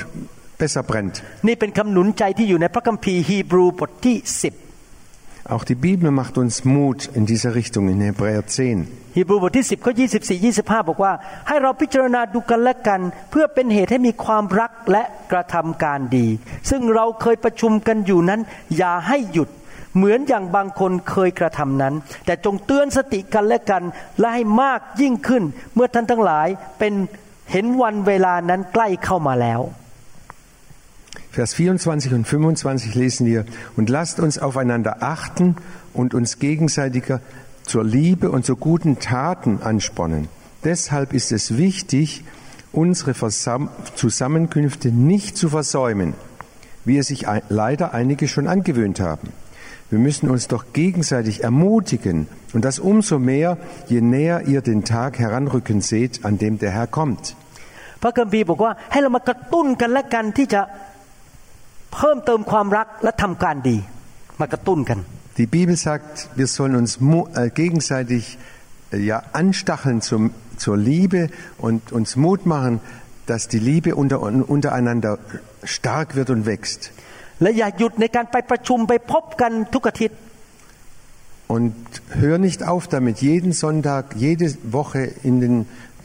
[0.59, 1.15] besser brennt.
[1.31, 4.17] ๆนี่เป็นคำหนุนใจที่อยู่ในพระคัมภีร์ฮีบรูบทที่
[5.53, 8.57] Auch die Bibel macht uns Mut in dieser Richtung in Hebräer 10.
[8.77, 11.13] 10ฮีบรูบทที่10ข้อ24 25บอกว่า
[11.47, 16.27] ให้เราพิจารณาดูกันและกัน เพื่อเป็นเหตุให้มีความรักและกระทำการดี
[16.69, 18.41] ซึ่งเราเคยประชุมกันอยู่นั้น
[18.77, 19.49] อย่าให้หยุด
[19.95, 21.93] เหมือนอย่างบางคนเคยกระทำนั้น
[22.25, 23.83] แต่จงเตือนสติกันและกัน
[24.19, 25.43] และให้มากยิ่งขึ้น
[25.75, 26.47] เมื่อท่านทั้งหลาย
[26.79, 26.93] เป็น
[27.51, 29.61] เห็นวันเวลานั้นใกล้เข้ามาแล้ว
[31.34, 33.44] Vers 24 und 25 lesen wir,
[33.76, 35.56] und lasst uns aufeinander achten
[35.94, 37.20] und uns gegenseitiger
[37.64, 40.28] zur Liebe und zu guten Taten anspornen.
[40.64, 42.24] Deshalb ist es wichtig,
[42.72, 46.14] unsere Versam Zusammenkünfte nicht zu versäumen,
[46.84, 49.32] wie es sich ein leider einige schon angewöhnt haben.
[49.90, 55.18] Wir müssen uns doch gegenseitig ermutigen und das umso mehr, je näher ihr den Tag
[55.18, 57.36] heranrücken seht, an dem der Herr kommt.
[58.02, 60.60] พระคัมภีร์บอกว่าให้เรามากระตุ้นกันและกันที่จะ
[61.94, 63.76] เพิ่มเติมความรักและทำการดี
[64.40, 64.98] มากระตุ้นกัน
[65.40, 68.22] Die Bibel sagt, wir sollen uns mu- äh, gegenseitig
[68.92, 70.22] äh, ja, anstacheln zum,
[70.64, 71.20] zur Liebe
[71.66, 72.74] und uns Mut machen,
[73.30, 74.20] dass die Liebe unter,
[74.56, 75.12] untereinander
[75.76, 76.82] stark wird und wächst.
[77.42, 80.18] และอย่าหยุดในการไปประชุมไปพบกันทุกอาทิตย์
[81.54, 81.74] Und
[82.22, 84.46] hör nicht auf damit, jeden Sonntag, jede
[84.78, 85.54] Woche in, den,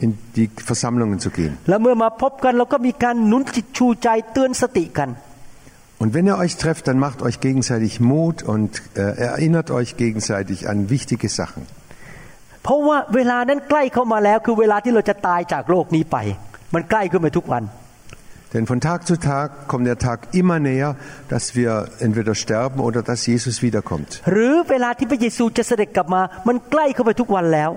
[0.00, 1.52] in die Versammlungen zu gehen.
[6.00, 10.68] Und wenn ihr euch trefft, dann macht euch gegenseitig Mut und äh, erinnert euch gegenseitig
[10.68, 11.62] an wichtige Sachen.
[12.62, 16.16] เพราะว่าเวลานั้นใกล้เข้ามาแล้วคือเวลาที่เราจะตายจากโลกนี้ไป
[16.74, 17.64] มันใกล้ขึ้นไปทุกวัน
[18.52, 20.90] Denn von Tag zu Tag kommt der Tag immer näher,
[21.32, 24.10] dass wir entweder sterben oder dass Jesus wiederkommt.
[24.32, 27.70] หรือเวลาที่พระเยซูจะเสด็จกลับมา มันใกล้เข้าไปทุกวันแล้ว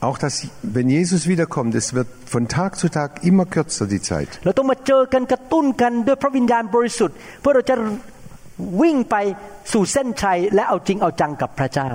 [0.00, 4.28] Auch dass, wenn Jesus wiederkommt, es wird von Tag zu Tag immer kürzer die Zeit.
[4.44, 7.76] เราต้องมาเจอกันกระตุ้นกันด้วยพระวิญญาณบริสุทธิ์ เพื่อเราจะ
[8.82, 9.16] วิ่งไป
[9.72, 11.88] สู่เส้นชัยและเอาจริงเอาจังกับพระเจ้า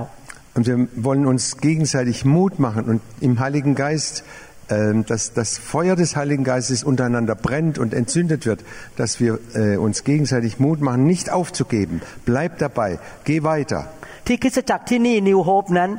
[0.54, 0.78] Und wir
[1.08, 4.22] wollen uns gegenseitig Mut machen und im Heiligen Geist,
[4.68, 8.60] äh, dass das Feuer des Heiligen Geistes untereinander brennt und entzündet wird,
[9.00, 12.02] dass wir äh, uns gegenseitig Mut machen, nicht aufzugeben.
[12.26, 13.82] Bleib dabei, geh weiter.
[14.26, 15.90] ที่คริสตจักรที่นี่นิวโฮปนั้น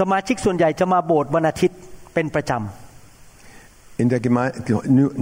[0.00, 1.78] สมาชิกส่วนใหญ่จะมาโบสถ์วันอาทิตย์
[2.14, 2.54] เป็นประจ
[4.02, 4.54] In der Gemeinde,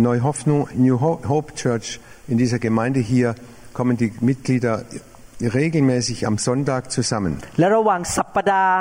[0.08, 3.34] Neuhoffnung, New Hope Church, in dieser Gemeinde hier,
[3.72, 4.84] kommen die Mitglieder
[5.40, 7.32] regelmäßig am Sonntag zusammen.
[7.48, 8.76] ำและระหว่างสัปปดาห์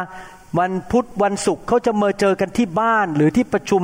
[0.59, 3.81] วันพุธวันศุกร์เขาจะมาเจอกันที่บ้านหรือที่ประชุม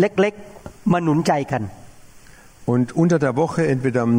[0.00, 1.62] เล็กๆมาหนุนใจกัน
[2.74, 4.14] Und unter der Woche, entweder am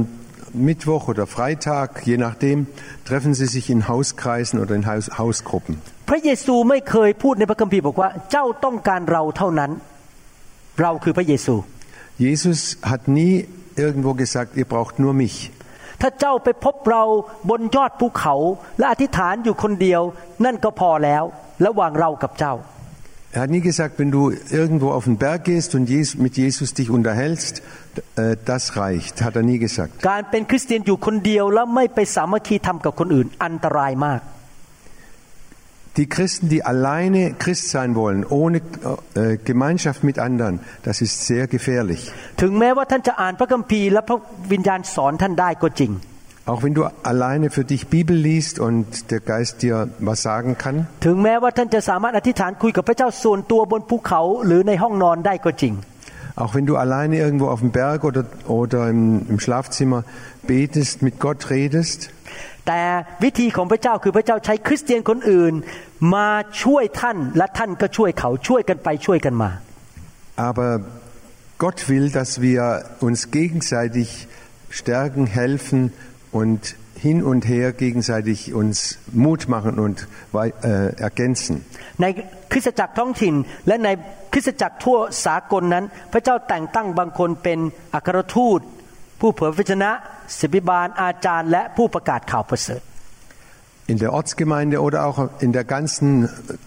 [0.53, 2.67] Mittwoch oder Freitag, je nachdem,
[3.05, 5.73] treffen sie sich in Hauskreisen oder in Haus Hausgruppen.
[6.09, 9.71] พระเยซูไม่เคยพูดในพระคัมภีร์บอกว่าเจ้าต้องการเราเท่านั้น
[10.81, 11.55] เราคือพระเยซู
[12.25, 13.33] Jesus hat nie
[13.83, 15.37] irgendwo gesagt, ihr braucht nur mich.
[16.01, 17.03] ถ้าเจ้าไปพบเรา
[17.49, 18.35] บนยอดภูเขา
[18.77, 20.01] และอธิษฐานอยู่คนเดียว
[20.45, 21.23] นั่นก็พอแล้ว
[21.65, 22.53] ระหว่างเรากับเจ้า
[23.33, 24.21] Er hat nie gesagt, wenn du
[24.59, 27.61] irgendwo auf den Berg gehst und Jes- mit Jesus dich unterhältst,
[28.15, 29.15] äh, das reicht.
[29.25, 29.91] Hat er nie gesagt.
[30.09, 34.21] การเป็นคริสเตียนอยู่คนเดียว แล้วไม่ไปสามัคคีทำกับคนอื่น อันตรายมาก
[36.01, 38.57] Die Christen, die alleine Christ sein wollen, ohne
[39.15, 42.01] äh, Gemeinschaft mit anderen, das ist sehr gefährlich.
[46.47, 49.75] ถึงแม้ว่าท่านจะอ่านพระคัมภีร์และพระวิญญาณสอนท่านได้ก็จริง Auch wenn du alleine für dich Bibel liest und der Geist dir
[50.09, 55.73] was sagen kann, ถึงแม้ว่าท่านจะสามารถอธิษฐานคุยกับพระเจ้าส่วนตัวบนภูเขาหรือในห้องนอนได้ก็จริง
[56.41, 58.23] auch wenn du alleine irgendwo auf dem Berg oder,
[58.59, 59.99] oder im, im Schlafzimmer
[60.51, 61.99] betest, mit Gott redest,
[62.67, 62.81] แต่
[63.23, 65.53] วิธีของพระเจ้าคือพระเจ้าใช้คริสเตียนคนอื่น
[66.15, 66.29] มา
[66.63, 69.49] ช่วยท่านและท่านก็ช่วยเขาช่วยกันไปช่วยกันมา
[70.49, 70.69] aber
[71.63, 72.61] Gott will, dass wir
[73.07, 74.27] uns gegenseitig
[74.79, 75.79] stärken, helfen
[76.31, 76.75] und
[77.07, 81.55] hin und her gegenseitig uns Mut machen und wei- äh, ergänzen.
[82.01, 82.05] ใน
[82.51, 83.35] คริสตจักรท้องถิ่น
[83.67, 83.89] และใน
[84.33, 87.59] คริสตจักรทั่วสากลนั้น พระเจ้าแต่งตั้งบางคนเป็น
[87.93, 88.59] อัครทูต
[89.19, 89.91] ผู้เผยพระชนะ
[90.39, 92.81] ศิบิบาลอาจารย์ และผู้ประกาศข่าวประเสริฐ
[93.93, 96.07] In der Ortsgemeinde oder auch in der ganzen,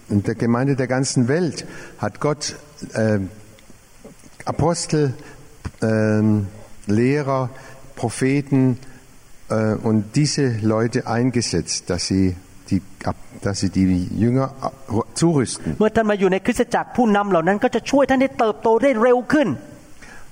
[0.09, 1.57] in der Gemeinde der ganzen Welt
[2.03, 2.55] hat Gott
[2.95, 3.19] äh,
[4.45, 5.13] Apostel,
[5.83, 6.47] ähm,
[6.87, 7.51] Lehrer,
[7.95, 8.91] Propheten äh,
[9.48, 12.36] äh, und diese Leute eingesetzt, dass sie
[12.70, 12.82] die,
[13.42, 14.52] dass sie die Jünger
[15.14, 15.76] zurüsten.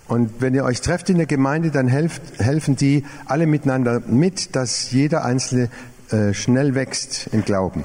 [0.09, 4.55] Und wenn ihr euch trefft in der Gemeinde, dann helft, helfen die alle miteinander mit,
[4.55, 5.71] dass jeder Einzelne
[6.11, 7.83] äh, schnell wächst im Glauben.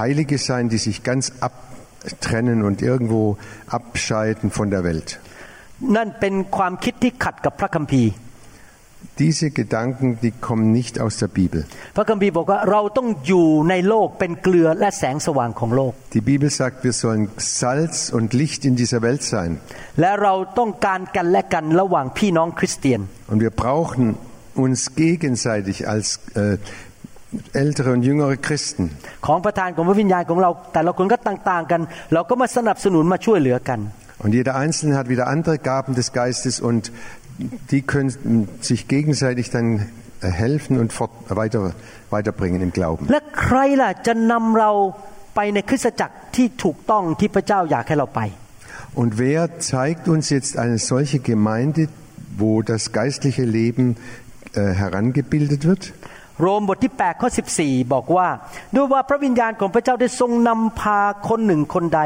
[0.00, 3.36] Heilige sein, die sich ganz abtrennen und irgendwo
[3.78, 5.08] abscheiden von der Welt.
[5.96, 8.12] นั่นเป็นความคิดที่ขัดกับพระคัมภีร์
[9.18, 11.60] Diese Gedanken, die kommen nicht aus der Bibel.
[11.96, 17.24] พระคัมภีร์บอกว่าเราต้องอยู่ในโลกเป็นเกลือและแสงสว่างของโลก Die Bibel sagt, wir sollen
[17.60, 19.50] Salz und Licht in dieser Welt sein.
[20.00, 23.00] และเราต้องการกันและกันระหว่างพี่น้องคริสเตียน
[23.32, 24.04] Und wir brauchen
[24.64, 28.84] uns gegenseitig als äh, ältere und jüngere Christen.
[29.26, 31.80] ของประธานของพระวิญญาณของเรา แต่ละคนก็ต่างๆกัน
[32.14, 33.80] เราก็มาสนับสนุนมาช่วยเหลือกัน
[34.24, 36.90] Und jeder Einzelne hat wieder andere Gaben des Geistes und
[37.70, 39.86] die können sich gegenseitig dann
[40.22, 41.74] äh, helfen und fort, weiter,
[42.10, 43.02] weiterbringen im Glauben.
[43.12, 44.70] และใครล่ะจะนำเรา
[45.34, 48.22] ไปในคริสตจักรที่ถูกต้องที่พระเจ้าอยากให้เราไป
[49.00, 49.40] Und wer
[49.72, 51.82] zeigt uns jetzt eine solche Gemeinde,
[52.42, 53.84] wo das geistliche Leben
[54.54, 55.82] äh, herangebildet wird?
[56.42, 57.28] โรมบทที่8ข้อ
[57.60, 58.28] 14 บอกว่า
[58.74, 62.00] ด้วยว่าพระวิญญาณของพระเจ้าได้ทรงนำพาคนหนึ่งคนใด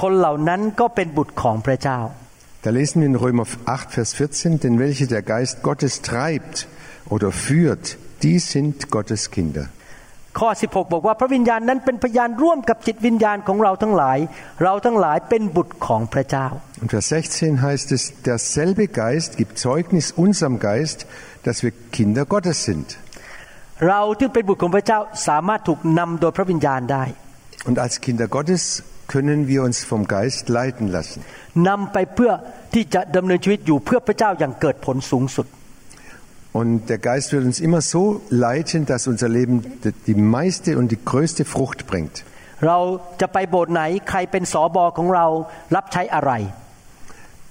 [0.00, 1.98] คนเหล่านั้นก็เป็นบุตรของพระเจ้า
[2.64, 6.66] Da lesen wir in Römer 8, Vers 14, denn welche der Geist Gottes treibt
[7.08, 9.68] oder führt, die sind Gottes Kinder.
[10.38, 14.18] ข้อ 16 บอกว่าพระวิญญาณนั้นเป็นพยานร่วมกับจิตวิญญาณของเราทั้งหลาย
[14.62, 16.46] เราทั้งหลายเป็นบุตรของพระเจ้า
[16.82, 20.98] Und Vers 16 heißt es, derselbe Geist gibt Zeugnis unserem Geist,
[21.46, 22.86] dass wir Kinder Gottes sind.
[23.88, 27.04] เราที่เป็นบุตรของพระเจ้าสามารถถูกนำโดยพระวิญญาณได้
[27.68, 28.62] Und als Kinder Gottes
[29.12, 31.20] können wir uns vom Geist leiten lassen.
[31.68, 32.32] นำไปเพื่อ
[32.74, 35.46] ที่จะดำเนินชีวิตอยู่เพื่อพระเจ้าอย่างเกิดผลสูงสุด
[36.60, 39.56] Und der Geist wird uns immer so leiten, dass unser Leben
[40.08, 42.14] die meiste und die größte Frucht bringt.
[42.66, 42.78] เรา
[43.20, 45.26] จะไปโบสถ์ไหนใครเป็นสอบอของเรา
[45.76, 46.32] รับใช้อะไร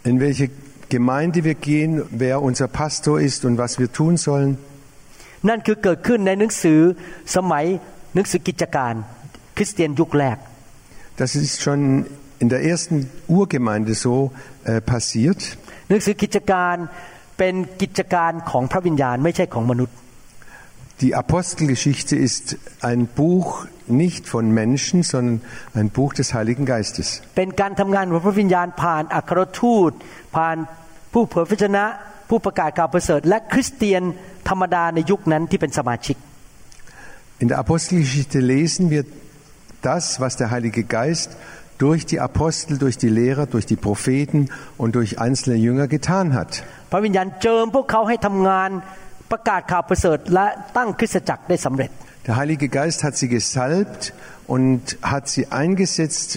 [0.10, 0.46] In welche
[0.96, 1.92] Gemeinde wir gehen,
[2.24, 4.52] wer unser Pastor ist und was wir tun sollen,
[5.50, 6.80] นั่นคือเกิดขึ้นในหนังสือ
[7.36, 7.66] สมัย
[8.16, 8.94] หนังสือกิจการ
[9.58, 10.38] คริสเตียนยุคแรก
[11.18, 12.06] das ist schon
[12.40, 14.32] in der ersten Urgemeinde so
[14.66, 15.40] äh, passiert.
[15.90, 16.76] หนังสือกิจการ
[17.38, 19.96] เป็นกิจการของพระวิญญาณไม่ใช่ของมนุษย์
[21.04, 22.46] Die Apostelgeschichte ist
[22.82, 25.42] ein Buch nicht von Menschen, sondern
[25.76, 27.08] ein Buch des Heiligen Geistes.
[27.38, 29.92] เป็นการทำงานของพระวิญญาณผ่านอัครทูต
[30.36, 30.56] ผ่าน
[31.14, 31.86] ผู้เผยพระชนะ
[32.30, 34.02] ผู้ประกาศข่าวประเสริฐ และคริสเตียน
[34.50, 36.18] ธรรมดาในยุคนั้นที่เป็นสมาชิก
[37.42, 39.04] In der Apostelgeschichte lesen wir
[39.82, 41.30] das, was der Heilige Geist
[41.78, 46.52] durch die Apostel, durch die Lehrer, durch die Propheten und durch einzelne Jünger getan hat.
[46.92, 48.70] พระวิญญาณเจิมพวกเขาให้ทำงาน
[49.32, 51.92] ประกาศข่าวประเสริฐ และตั้งคริสตจักรได้สำเร็จ
[52.28, 54.02] Der Heilige Geist hat sie gesalbt
[54.54, 54.82] und
[55.14, 56.30] hat sie eingesetzt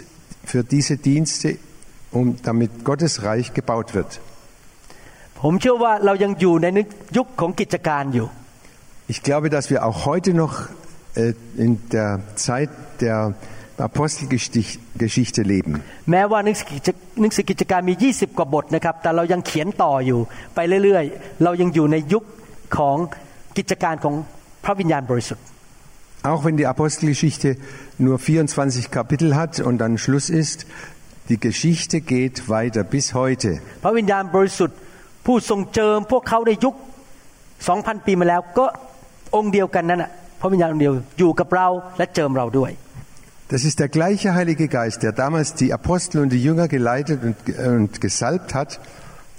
[0.50, 1.48] für diese Dienste,
[2.12, 4.10] um, damit Gottes Reich gebaut wird.
[5.40, 6.66] ผมเชื่อว่าเรายังอยู่ใน
[7.16, 8.26] ยุคของกิจการอยู่
[9.12, 10.83] Ich glaube, dass wir auch heute noch äh,
[11.56, 13.34] in der Zeit der
[13.88, 15.74] Apostelgeschichte leben.
[16.10, 16.88] แม้ว่าหนังสือกิจ
[17.20, 20.20] หนังสือกิจการมี 20 กว่าบทนะครับ แต่เรายังเขียนต่ออยู่
[20.54, 22.24] ไปเรื่อยๆ เรายังอยู่ในยุค
[22.76, 22.96] ของ
[23.56, 24.14] กิจการของ
[24.64, 25.44] พระวิญญาณบริสุทธิ์
[26.30, 27.56] Auch wenn die Apostelgeschichte
[27.96, 30.66] nur 24 Kapitel hat und dann Schluss ist,
[31.30, 33.50] die Geschichte geht weiter bis heute.
[33.84, 34.78] พระวิญญาณบริสุทธิ์
[35.26, 36.74] ผู้ทรงเจิมพวกเขาในยุค
[37.40, 38.66] 2,000 ปีมาแล้วก็
[39.36, 42.72] องค์เดียวกันนั่นแหะพ ระวิญญาณองค์เดียวอยู่กับเราและเจิมเราด้วย
[43.54, 47.36] Das ist der gleiche Heilige Geist, der damals die Apostel und die Jünger geleitet und,
[47.58, 48.78] und gesalbt hat,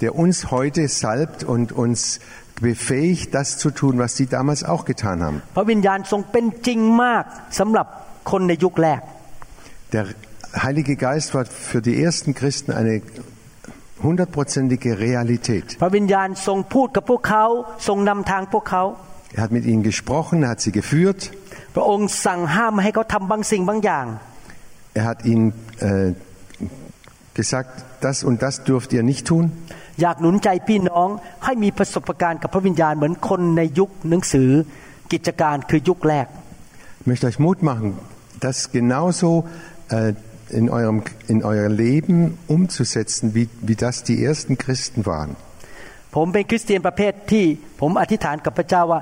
[0.02, 2.20] der uns heute salbt und uns
[2.60, 5.38] befähigt, das zu tun, was sie damals auch getan haben.
[5.56, 7.24] พระวิญญาณทรงเป็นจริงมาก
[7.60, 7.88] สำหรับ
[8.32, 9.02] คนในยุคแรก
[9.96, 10.06] Der
[10.65, 13.02] Heilige Geist war für die ersten Christen eine
[14.04, 15.78] hundertprozentige Realität.
[19.38, 21.22] พระวิญญาณทรงพูดกับพวกเขาทรงนำทางพวกเขา Er hat mit ihnen gesprochen, er hat sie geführt,
[21.76, 24.06] พระองค์สั่งห้ามไม่ให้เขาทำบางสิ่งบางอย่าง
[25.00, 25.46] er hat ihnen
[25.80, 26.13] äh,
[27.39, 27.70] gesagt,
[28.02, 29.44] das und das dürft ihr nicht tun.
[30.02, 31.10] อยากหนุนใจพี่น้อง
[31.46, 34.50] ให้มีประสบการณ์กับพระวิญญาณเหมือนคนในยุคหนังสือ
[35.12, 36.27] กิจการคือยุคแรก
[37.02, 37.88] Ich möchte euch Mut machen,
[38.46, 39.29] das genauso
[39.90, 40.13] äh,
[40.60, 45.32] in, eurem, in euer Leben umzusetzen, wie, wie das die ersten Christen waren.
[46.15, 47.46] ผมเป็นคริสเตียนประเภทที่
[47.82, 49.02] ผมอธิษฐานกับพระเจ้าว่า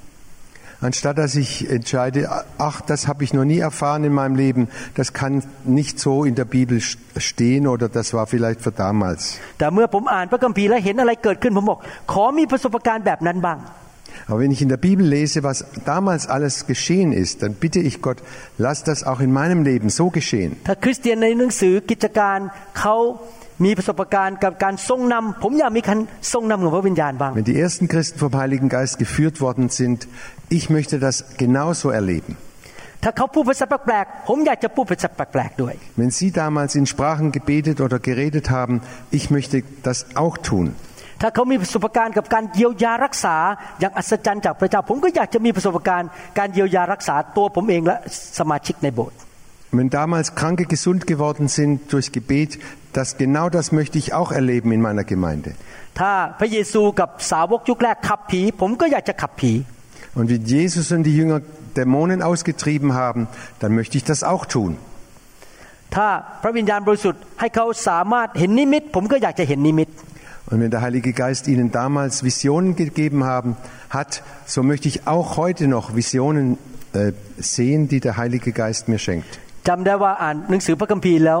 [0.88, 2.20] Anstatt dass ich entscheide,
[2.58, 4.62] ach, das habe ich noch nie erfahren in meinem Leben,
[4.98, 9.20] das kann nicht so in der Bibel st- stehen oder das war vielleicht für damals.
[9.58, 11.78] แต่เมื่อผมอ่านพระคัมภีร์แล้วเห็นอะไรเกิดขึ้นผมบอก
[12.12, 13.58] ขอมีประสบการณ์แบบนั้นบ้าง
[14.28, 15.58] Aber wenn ich in der Bibel lese, was
[15.94, 18.18] damals alles geschehen ist, dann bitte ich Gott,
[18.66, 20.50] lass das auch in meinem Leben so geschehen.
[20.68, 22.38] ถ้าคริสเตียนในหนังสือกิจการ
[22.80, 22.96] เขา
[23.64, 25.98] มีประสบการณ์กับการทรงนำผมอยากมีการ
[26.32, 29.98] ทรงนำของพระวิญญาณบ้าง Wenn die ersten Christen vom Heiligen Geist geführt worden sind,
[30.58, 32.32] ich möchte das genauso erleben.
[33.04, 38.74] ถ้าเขาพูดภาษาแปลกๆผมอยากจะพูดภาษาแปลกๆด้วย Wenn Sie damals in Sprachen gebetet oder geredet haben,
[39.18, 39.56] ich möchte
[39.88, 40.66] das auch tun.
[41.22, 43.36] ถ้าเขามีประสบการณ์กับการเยียวยารักษา
[43.80, 47.96] อย่างอัศจรรย์จากพระเจ้า ผมก็อยากจะมีประสบการณ์การเยียวยารักษาตัวผมเองและ
[48.38, 49.16] สมาชิกในโบสถ์
[49.72, 52.58] Wenn damals Kranke gesund geworden sind durch Gebet,
[52.92, 55.50] das genau das möchte ich auch erleben in meiner Gemeinde.
[56.00, 59.52] ถ้าพระเยซูกับสาวกยุคแรกขับผี ผมก็อยากจะขับผี
[60.18, 61.40] Und wie Jesus und die Jünger
[61.76, 63.22] Dämonen ausgetrieben haben,
[63.60, 64.72] dann möchte ich das auch tun.
[65.94, 66.08] ถ้า
[66.42, 69.88] พระวิญญาณบริสุทธิ์ให้เขาสามารถเห็นนิมิต ผมก็อยากจะเห็นนิมิต
[70.48, 73.56] Und wenn der Heilige Geist ihnen damals Visionen gegeben haben,
[73.90, 76.56] hat, so möchte ich auch heute noch Visionen
[76.92, 79.40] äh, sehen, die der Heilige Geist mir schenkt.
[79.68, 81.40] จำได้ว่าอ่านหนังสือพระคัมภีร์แล้ว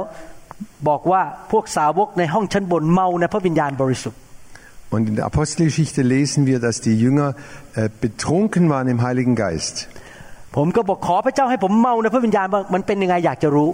[0.88, 4.20] บอกว่าพวกสาวกในห้องชั้นบนเมาในพระวิญญาณบริสุทธิ์
[4.94, 7.34] Und in der Apostelgeschichte lesen wir, dass die Jünger
[7.74, 9.76] äh, betrunken waren im Heiligen Geist.
[10.56, 13.70] ผมก็บอกขอพระเจ้าให้ผมเมาในพระวิญญาณบ้างมันเป็นยังไงอยากจะรู้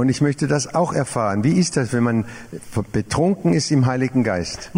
[0.00, 1.44] Und ich möchte das auch erfahren.
[1.44, 2.24] Wie ist das, wenn man
[2.92, 4.70] betrunken ist im Heiligen Geist?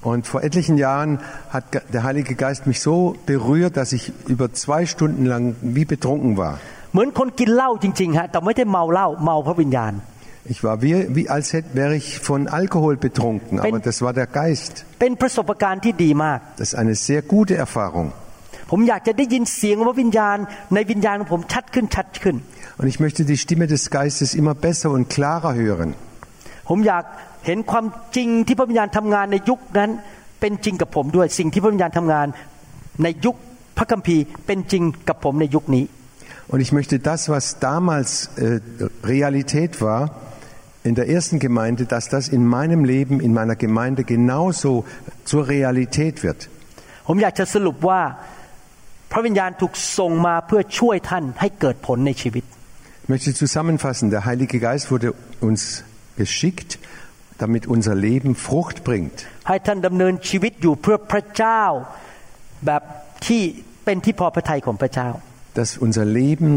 [0.00, 2.96] เมื่อหลายปีมาแล้วพระวิญญาณแตะผมในการฟื้นฟู ผมเมาในพระวิญญาณอยู่สองชั่วโมง Und vor etlichen Jahren hat ge- der Heilige Geist mich so
[3.32, 5.44] berührt, dass ich über zwei Stunden lang
[5.76, 6.54] wie betrunken war.
[6.92, 9.92] เหมือนคนกินเหล้าจริงๆฮะแต่ไม่ได้เมาเหล้าเมาพระวิญญาณ
[10.54, 14.12] Ich war wie, wie als hätte, wäre ich von Alkohol betrunken, aber Wenn- das war
[14.20, 14.72] der Geist.
[15.00, 18.08] เป็นประสบการณ์ที่ดีมาก Das ist eine sehr gute Erfahrung.
[18.70, 20.36] ผมอยากจะได้ยินเสียงของพระวิญญาณ
[20.74, 22.36] ในวิญญาณของผมชัดขึ้นชัดขึ้น
[22.80, 25.90] Und ich möchte die Stimme des Geistes immer besser und klarer hören.
[26.68, 27.04] ผมอยาก
[27.46, 27.84] เห็นความ
[28.16, 29.90] จริงที่พระวิญญาณทำงานในยุคนั้น
[30.40, 32.26] เป็นจริงกับผมด้วยสิ่งที่พระวิญญาณทำงาน
[33.02, 33.36] ในยุค
[33.78, 35.84] พระคัมภีร์เป็นจริงกับผมในยุคนี้
[36.52, 38.60] Und ich möchte das, was damals äh,
[39.02, 40.02] Realität war,
[40.84, 44.84] in der ersten Gemeinde, dass das in meinem Leben, in meiner Gemeinde genauso
[45.24, 46.40] zur Realität wird.
[47.08, 48.00] ผมอยากจะสรุปว่า
[49.12, 52.44] พระวิญญาณถูกส่งมาเพื่อช่วยท่านให้เกิดผลในชีวิต
[53.04, 55.08] Ich möchte zusammenfassen, der Heilige Geist wurde
[55.48, 55.84] uns
[56.22, 56.70] geschickt,
[57.42, 59.18] damit unser Leben Frucht bringt.
[59.48, 61.62] ให้ท่านดำเนินชีวิตอยู่เพื่อพระเจ้า
[62.66, 62.82] แบบ
[63.26, 63.42] ที่
[63.84, 65.08] เป็นที่พอพระทัยของพระเจ้า
[65.60, 66.50] Dass unser Leben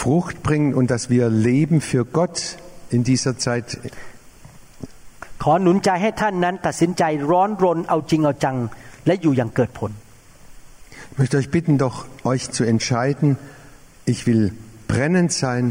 [0.00, 2.36] Frucht bringt und dass wir leben für Gott
[2.96, 3.66] in dieser Zeit.
[5.42, 8.56] ขอหนุนใจให้ท่านนั้นตัดสินใจร้อนรนเอาจริงเอาจัง
[9.06, 9.90] และอยู่อย่างเกิดผล
[11.12, 11.96] Ich möchte euch bitten, doch
[12.32, 13.28] euch zu entscheiden,
[14.12, 14.44] ich will
[14.92, 15.64] brennend sein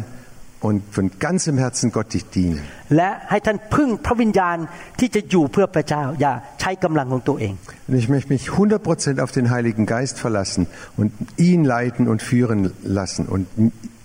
[0.67, 2.61] und von ganzem Herzen Gott dienen.
[2.95, 4.57] และให้ท่านพึ่งพระวิญญาณ
[4.99, 7.53] ที่จะอยู่เพื่อพระเจ้า อย่าใช้กำลังของตัวเอง
[7.87, 10.63] Und ich möchte mich 100% auf den Heiligen Geist verlassen
[10.99, 11.09] und
[11.49, 12.59] ihn leiten und führen
[12.99, 13.43] lassen und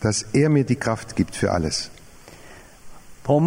[0.04, 1.76] dass er mir die Kraft gibt für alles.
[3.28, 3.42] ผม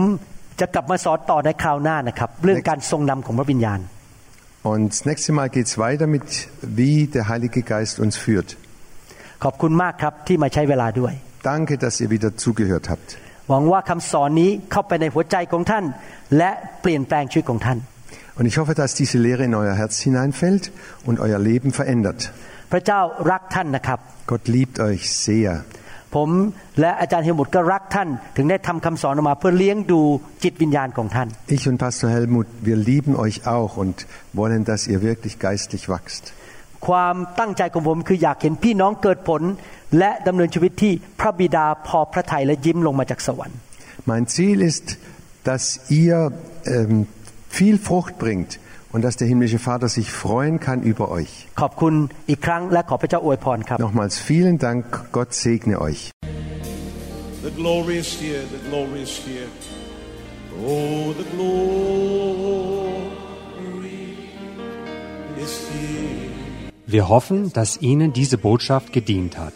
[0.59, 3.81] จะกลับมาสอนต่อในคราวหน้านะครับ เรื่องการทรงนำของพระวิญญาณ
[4.71, 6.27] Und das nächste Mal geht es weiter mit,
[6.79, 8.49] wie der Heilige Geist uns führt.
[9.43, 11.13] ขอบคุณมากครับที่มาใช้เวลาด้วย
[11.45, 13.09] Danke, dass ihr wieder zugehört habt.
[13.49, 15.85] หวังว่าคำสอนนี้เข้าไปในหัวใจของท่าน
[16.37, 16.51] และ
[16.81, 17.77] เปลี่ยนแปลงชีวิตของท่าน
[18.37, 20.63] Und ich hoffe, dass diese Lehre in euer Herz hineinfällt
[21.07, 22.19] und euer Leben verändert.
[22.71, 22.99] พระเจ้า
[23.31, 23.99] รักท่านนะครับ
[24.31, 25.51] Gott liebt euch sehr.
[26.15, 26.29] ผม
[26.79, 30.01] และอาจารย์เฮลมุตก็รักท่าน ถึงได้ทำคำสอนออกมา เพื่อเลี้ยงดู
[30.43, 33.95] จิตวิญญาณของท่าน Ich und Pastor Helmut, wir lieben euch auch und
[34.39, 36.23] wollen, dass ihr wirklich geistlich wachst.
[36.87, 39.41] ความตั้งใจของผมคืออยากเห็นพี่น้องเกิดผล
[39.97, 43.57] และดำเนินชีวิตที่พระบิดาพอพระทัยและยิ้มลงมาจากสวรรค์
[44.11, 44.85] Mein Ziel ist,
[45.49, 45.63] dass
[46.01, 46.17] ihr
[46.75, 47.07] ähm,
[47.57, 48.51] viel Frucht bringt
[48.93, 51.31] und dass der himmlische Vater sich freuen kann über euch.
[51.61, 51.93] ขอบคุณ
[52.29, 54.83] อีกครั้งและขอพระเจ้าอวยพรครับ Nochmals vielen Dank,
[55.17, 56.01] Gott segne euch.
[57.47, 59.49] The glory is here, the glory is here.
[60.69, 61.81] Oh, the glory
[65.45, 66.01] is here.
[66.95, 69.55] Wir hoffen, dass Ihnen diese Botschaft gedient hat.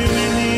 [0.00, 0.49] you in the